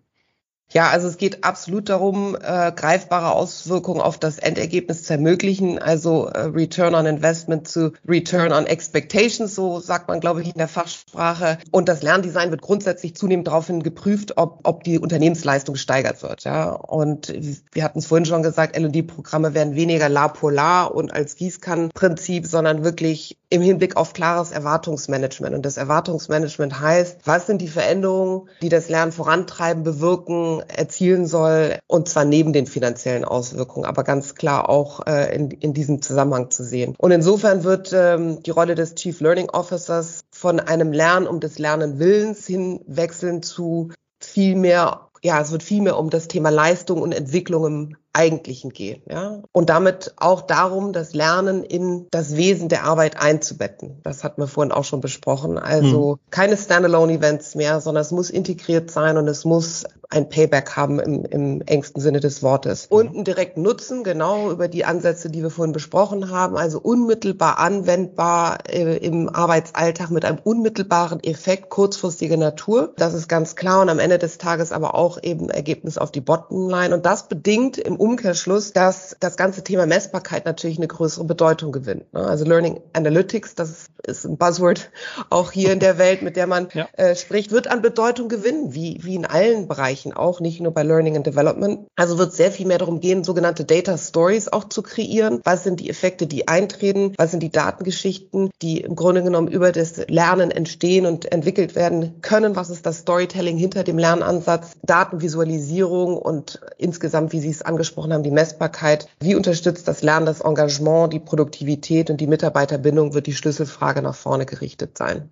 Ja, 0.73 0.89
also 0.91 1.09
es 1.09 1.17
geht 1.17 1.43
absolut 1.43 1.89
darum, 1.89 2.37
äh, 2.37 2.73
greifbare 2.73 3.33
Auswirkungen 3.33 4.01
auf 4.01 4.19
das 4.19 4.39
Endergebnis 4.39 5.03
zu 5.03 5.15
ermöglichen, 5.15 5.79
also 5.79 6.27
äh, 6.27 6.43
Return 6.43 6.95
on 6.95 7.07
Investment 7.07 7.67
zu 7.67 7.93
Return 8.07 8.53
on 8.53 8.67
Expectations, 8.67 9.55
so 9.55 9.81
sagt 9.81 10.09
man, 10.09 10.21
glaube 10.21 10.43
ich, 10.43 10.49
in 10.49 10.59
der 10.59 10.69
Fachsprache. 10.69 11.59
Und 11.73 11.89
das 11.89 12.03
Lerndesign 12.03 12.51
wird 12.51 12.63
grundsätzlich 12.63 13.17
zunehmend 13.17 13.49
daraufhin 13.49 13.83
geprüft, 13.83 14.37
ob, 14.37 14.61
ob 14.63 14.85
die 14.85 14.99
Unternehmensleistung 14.99 15.75
gesteigert 15.75 16.23
wird. 16.23 16.45
Ja, 16.45 16.71
und 16.71 17.33
wir 17.73 17.83
hatten 17.83 17.99
es 17.99 18.07
vorhin 18.07 18.27
schon 18.27 18.43
gesagt, 18.43 18.77
L&D-Programme 18.77 19.55
werden 19.55 19.75
weniger 19.75 20.09
la 20.09 20.29
polar 20.29 20.95
und 20.95 21.13
als 21.13 21.35
Gießkannenprinzip, 21.35 22.47
sondern 22.47 22.85
wirklich 22.85 23.39
im 23.51 23.63
Hinblick 23.63 23.97
auf 23.97 24.13
klares 24.13 24.53
Erwartungsmanagement. 24.53 25.57
Und 25.57 25.67
das 25.67 25.77
Erwartungsmanagement 25.77 26.81
heißt, 26.81 27.19
was 27.25 27.47
sind 27.47 27.61
die 27.61 27.69
Veränderungen, 27.69 28.49
die 28.63 28.69
das 28.69 28.89
Lernen 28.89 29.11
vorantreiben, 29.11 29.83
bewirken, 29.83 30.60
erzielen 30.69 31.27
soll, 31.27 31.79
und 31.87 32.09
zwar 32.09 32.25
neben 32.25 32.53
den 32.53 32.67
finanziellen 32.67 33.25
Auswirkungen, 33.25 33.87
aber 33.87 34.05
ganz 34.05 34.35
klar 34.35 34.69
auch 34.69 35.07
äh, 35.07 35.35
in, 35.35 35.51
in 35.51 35.75
diesem 35.75 36.03
Zusammenhang 36.03 36.51
zu 36.51 36.65
sehen. 36.65 36.95
Und 36.99 37.11
insofern 37.11 37.65
wird 37.65 37.93
ähm, 37.93 38.43
die 38.43 38.51
Rolle 38.51 38.75
des 38.75 38.95
Chief 38.95 39.21
Learning 39.21 39.51
Officers 39.51 40.21
von 40.33 40.61
einem 40.61 40.93
Lernen 40.93 41.27
um 41.27 41.41
des 41.41 41.59
Lernen 41.59 41.99
Willens 41.99 42.47
hinwechseln 42.47 43.43
zu 43.43 43.91
viel 44.21 44.57
mehr 44.57 45.11
ja, 45.23 45.41
es 45.41 45.51
wird 45.51 45.63
viel 45.63 45.83
mehr 45.83 45.99
um 45.99 46.11
das 46.11 46.29
Thema 46.29 46.49
Leistung 46.51 47.03
und 47.03 47.13
Entwicklung 47.13 47.67
im 47.67 47.97
Eigentlichen 48.13 48.71
gehen. 48.71 49.03
Ja? 49.09 49.43
Und 49.53 49.71
damit 49.71 50.15
auch 50.17 50.43
darum, 50.43 50.93
das 50.93 51.15
Lernen 51.15 51.63
in 51.63 52.07
das 52.11 52.37
Wesen 52.37 52.69
der 52.69 52.85
Arbeit 52.85 53.21
einzubetten. 53.21 54.01
Das 54.03 54.25
hatten 54.25 54.43
wir 54.43 54.49
vorhin 54.49 54.73
auch 54.73 54.85
schon 54.85 55.01
besprochen. 55.01 55.59
Also 55.59 56.13
hm. 56.13 56.19
keine 56.31 56.57
Standalone-Events 56.57 57.55
mehr, 57.55 57.81
sondern 57.81 58.03
es 58.03 58.11
muss 58.11 58.31
integriert 58.31 58.91
sein 58.91 59.17
und 59.17 59.29
es 59.29 59.45
muss 59.45 59.85
ein 60.11 60.29
Payback 60.29 60.77
haben 60.77 60.99
im, 60.99 61.25
im 61.25 61.63
engsten 61.63 62.03
Sinne 62.03 62.19
des 62.19 62.43
Wortes. 62.43 62.87
Und 62.87 63.15
einen 63.15 63.25
direkten 63.25 63.63
Nutzen, 63.63 64.03
genau 64.03 64.51
über 64.51 64.67
die 64.67 64.85
Ansätze, 64.85 65.31
die 65.31 65.43
wir 65.43 65.51
vorhin 65.51 65.73
besprochen 65.73 66.31
haben, 66.31 66.57
also 66.57 66.81
unmittelbar 66.81 67.59
anwendbar 67.59 68.59
äh, 68.69 68.97
im 68.97 69.29
Arbeitsalltag 69.29 70.11
mit 70.11 70.25
einem 70.25 70.39
unmittelbaren 70.43 71.23
Effekt 71.23 71.71
kurzfristiger 71.71 72.37
Natur. 72.37 72.93
Das 72.97 73.15
ist 73.15 73.29
ganz 73.29 73.55
klar 73.55 73.83
und 73.83 73.89
am 73.89 74.01
Ende 74.01 74.19
des 74.19 74.39
Tages 74.39 74.73
aber 74.73 74.97
auch 74.97 75.23
eben 75.23 75.49
Ergebnis 75.49 75.97
auf 75.97 76.11
die 76.11 76.21
Bottomline. 76.21 76.93
Und 76.93 77.07
das 77.07 77.29
bedingt 77.29 77.79
im 77.79 77.97
Umkehrschluss, 78.01 78.73
dass 78.73 79.15
das 79.21 79.37
ganze 79.37 79.63
Thema 79.63 79.85
Messbarkeit 79.85 80.47
natürlich 80.47 80.79
eine 80.79 80.89
größere 80.89 81.25
Bedeutung 81.25 81.71
gewinnt. 81.71 82.13
Ne? 82.15 82.21
Also 82.21 82.47
Learning 82.47 82.81
Analytics, 82.95 83.55
das 83.55 83.89
ist 84.03 84.25
ein 84.25 84.39
Buzzword 84.39 84.91
auch 85.29 85.53
hier 85.53 85.73
in 85.73 85.81
der 85.81 85.99
Welt, 85.99 86.23
mit 86.23 86.37
der 86.37 86.47
man 86.47 86.69
ja. 86.73 86.89
äh, 86.97 87.15
spricht, 87.15 87.53
wird 87.53 87.69
an 87.69 87.83
Bedeutung 87.83 88.31
gewinnen, 88.31 88.73
wie, 88.73 88.99
wie 89.03 89.17
in 89.17 89.27
allen 89.27 89.69
Bereichen 89.69 90.15
auch, 90.15 90.41
nicht 90.41 90.63
nur 90.63 90.73
bei 90.73 90.83
Learning 90.83 91.17
and 91.17 91.27
Development. 91.27 91.87
Also 91.95 92.17
wird 92.17 92.33
sehr 92.33 92.51
viel 92.51 92.67
mehr 92.67 92.79
darum 92.79 93.01
gehen, 93.01 93.23
sogenannte 93.23 93.67
Data 93.67 93.99
Stories 93.99 94.49
auch 94.49 94.65
zu 94.65 94.81
kreieren. 94.81 95.41
Was 95.45 95.65
sind 95.65 95.81
die 95.81 95.91
Effekte, 95.91 96.27
die 96.27 96.49
eintreten? 96.49 97.13
Was 97.19 97.33
sind 97.33 97.43
die 97.43 97.53
Datengeschichten, 97.53 98.51
die 98.63 98.81
im 98.81 98.97
Grunde 98.97 99.23
genommen 99.23 99.49
über 99.49 99.73
das 99.73 100.09
Lernen 100.09 100.51
entstehen 100.51 101.05
und 101.05 101.31
entwickelt 101.31 101.75
werden 101.75 102.23
können? 102.23 102.57
Was 102.57 102.71
ist 102.71 102.87
das 102.87 103.01
Storytelling 103.01 103.59
hinter 103.59 103.85
dem 103.85 103.99
Lernansatz? 103.99 104.71
Datenvisualisierung 104.83 106.17
und 106.17 106.61
insgesamt, 106.79 107.35
wie 107.35 107.41
Sie 107.41 107.51
es 107.51 107.61
angesprochen 107.61 107.90
angesprochen 107.91 108.13
haben, 108.13 108.23
die 108.23 108.31
Messbarkeit. 108.31 109.09
Wie 109.21 109.35
unterstützt 109.35 109.89
das 109.89 110.03
Lernen 110.03 110.27
das 110.27 110.43
Engagement, 110.43 111.13
die 111.13 111.19
Produktivität 111.19 112.11
und 112.11 112.21
die 112.21 112.27
Mitarbeiterbindung, 112.27 113.15
wird 113.15 113.27
die 113.27 113.35
Schlüsselfrage 113.35 114.03
nach 114.03 114.15
vorne 114.15 114.47
gerichtet 114.47 114.97
sein. 114.97 115.31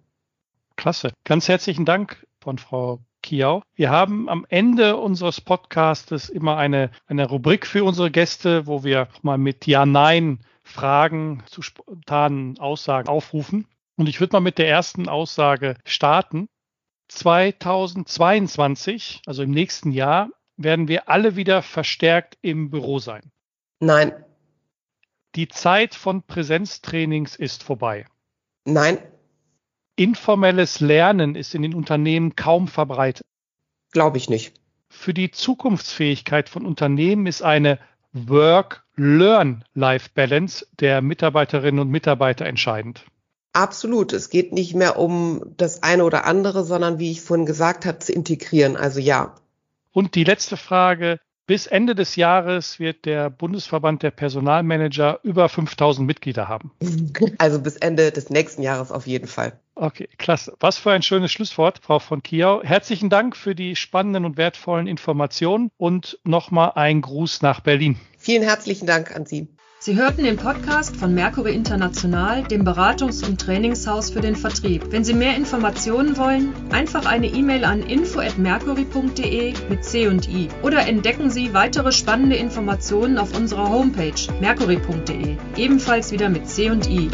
Klasse. 0.76 1.12
Ganz 1.24 1.48
herzlichen 1.48 1.84
Dank 1.84 2.26
von 2.40 2.58
Frau 2.58 3.00
Kiau. 3.22 3.62
Wir 3.74 3.90
haben 3.90 4.28
am 4.28 4.46
Ende 4.48 4.96
unseres 4.96 5.40
Podcastes 5.40 6.28
immer 6.28 6.56
eine, 6.56 6.90
eine 7.06 7.28
Rubrik 7.28 7.66
für 7.66 7.84
unsere 7.84 8.10
Gäste, 8.10 8.66
wo 8.66 8.82
wir 8.84 9.08
mal 9.22 9.38
mit 9.38 9.66
Ja-Nein 9.66 10.40
Fragen 10.62 11.42
zu 11.46 11.62
spontanen 11.62 12.58
Aussagen 12.58 13.08
aufrufen. 13.08 13.66
Und 13.96 14.08
ich 14.08 14.20
würde 14.20 14.34
mal 14.34 14.40
mit 14.40 14.58
der 14.58 14.68
ersten 14.68 15.08
Aussage 15.08 15.76
starten. 15.84 16.48
2022, 17.08 19.22
also 19.26 19.42
im 19.42 19.50
nächsten 19.50 19.92
Jahr, 19.92 20.28
werden 20.58 20.88
wir 20.88 21.08
alle 21.08 21.36
wieder 21.36 21.62
verstärkt 21.62 22.36
im 22.42 22.68
Büro 22.70 22.98
sein? 22.98 23.30
Nein. 23.80 24.12
Die 25.34 25.48
Zeit 25.48 25.94
von 25.94 26.22
Präsenztrainings 26.22 27.36
ist 27.36 27.62
vorbei. 27.62 28.06
Nein. 28.64 28.98
Informelles 29.96 30.80
Lernen 30.80 31.34
ist 31.34 31.54
in 31.54 31.62
den 31.62 31.74
Unternehmen 31.74 32.36
kaum 32.36 32.68
verbreitet. 32.68 33.24
Glaube 33.92 34.18
ich 34.18 34.28
nicht. 34.28 34.52
Für 34.88 35.14
die 35.14 35.30
Zukunftsfähigkeit 35.30 36.48
von 36.48 36.66
Unternehmen 36.66 37.26
ist 37.26 37.42
eine 37.42 37.78
Work-Learn-Life-Balance 38.12 40.66
der 40.80 41.02
Mitarbeiterinnen 41.02 41.80
und 41.80 41.90
Mitarbeiter 41.90 42.46
entscheidend. 42.46 43.04
Absolut. 43.52 44.12
Es 44.12 44.30
geht 44.30 44.52
nicht 44.52 44.74
mehr 44.74 44.98
um 44.98 45.42
das 45.56 45.82
eine 45.82 46.04
oder 46.04 46.26
andere, 46.26 46.64
sondern 46.64 46.98
wie 46.98 47.10
ich 47.10 47.20
vorhin 47.20 47.46
gesagt 47.46 47.86
habe, 47.86 47.98
zu 47.98 48.12
integrieren. 48.12 48.76
Also 48.76 49.00
ja. 49.00 49.34
Und 49.92 50.14
die 50.14 50.24
letzte 50.24 50.56
Frage, 50.56 51.18
bis 51.48 51.66
Ende 51.66 51.94
des 51.94 52.16
Jahres 52.16 52.78
wird 52.78 53.06
der 53.06 53.30
Bundesverband 53.30 54.02
der 54.02 54.10
Personalmanager 54.10 55.20
über 55.22 55.48
5000 55.48 56.06
Mitglieder 56.06 56.46
haben. 56.46 56.72
Also 57.38 57.60
bis 57.60 57.76
Ende 57.76 58.12
des 58.12 58.30
nächsten 58.30 58.62
Jahres 58.62 58.92
auf 58.92 59.06
jeden 59.06 59.26
Fall. 59.26 59.58
Okay, 59.74 60.08
klasse. 60.18 60.54
Was 60.60 60.76
für 60.76 60.90
ein 60.90 61.02
schönes 61.02 61.32
Schlusswort, 61.32 61.80
Frau 61.82 62.00
von 62.00 62.22
Kiau. 62.22 62.62
Herzlichen 62.62 63.10
Dank 63.10 63.36
für 63.36 63.54
die 63.54 63.76
spannenden 63.76 64.24
und 64.24 64.36
wertvollen 64.36 64.86
Informationen 64.86 65.70
und 65.76 66.18
nochmal 66.24 66.72
ein 66.74 67.00
Gruß 67.00 67.42
nach 67.42 67.60
Berlin. 67.60 67.96
Vielen 68.18 68.42
herzlichen 68.42 68.86
Dank 68.86 69.14
an 69.14 69.24
Sie. 69.24 69.48
Sie 69.80 69.94
hörten 69.94 70.24
den 70.24 70.36
Podcast 70.36 70.96
von 70.96 71.14
Mercury 71.14 71.54
International, 71.54 72.42
dem 72.42 72.66
Beratungs- 72.66 73.24
und 73.24 73.40
Trainingshaus 73.40 74.10
für 74.10 74.20
den 74.20 74.34
Vertrieb. 74.34 74.90
Wenn 74.90 75.04
Sie 75.04 75.14
mehr 75.14 75.36
Informationen 75.36 76.16
wollen, 76.16 76.52
einfach 76.72 77.06
eine 77.06 77.28
E-Mail 77.28 77.64
an 77.64 77.82
info@mercury.de 77.82 79.54
mit 79.68 79.84
C 79.84 80.08
und 80.08 80.28
I 80.28 80.48
oder 80.64 80.88
entdecken 80.88 81.30
Sie 81.30 81.54
weitere 81.54 81.92
spannende 81.92 82.34
Informationen 82.34 83.18
auf 83.18 83.38
unserer 83.38 83.70
Homepage 83.70 84.20
mercury.de, 84.40 85.36
ebenfalls 85.56 86.10
wieder 86.10 86.28
mit 86.28 86.48
C 86.48 86.70
und 86.70 86.90
I. 86.90 87.08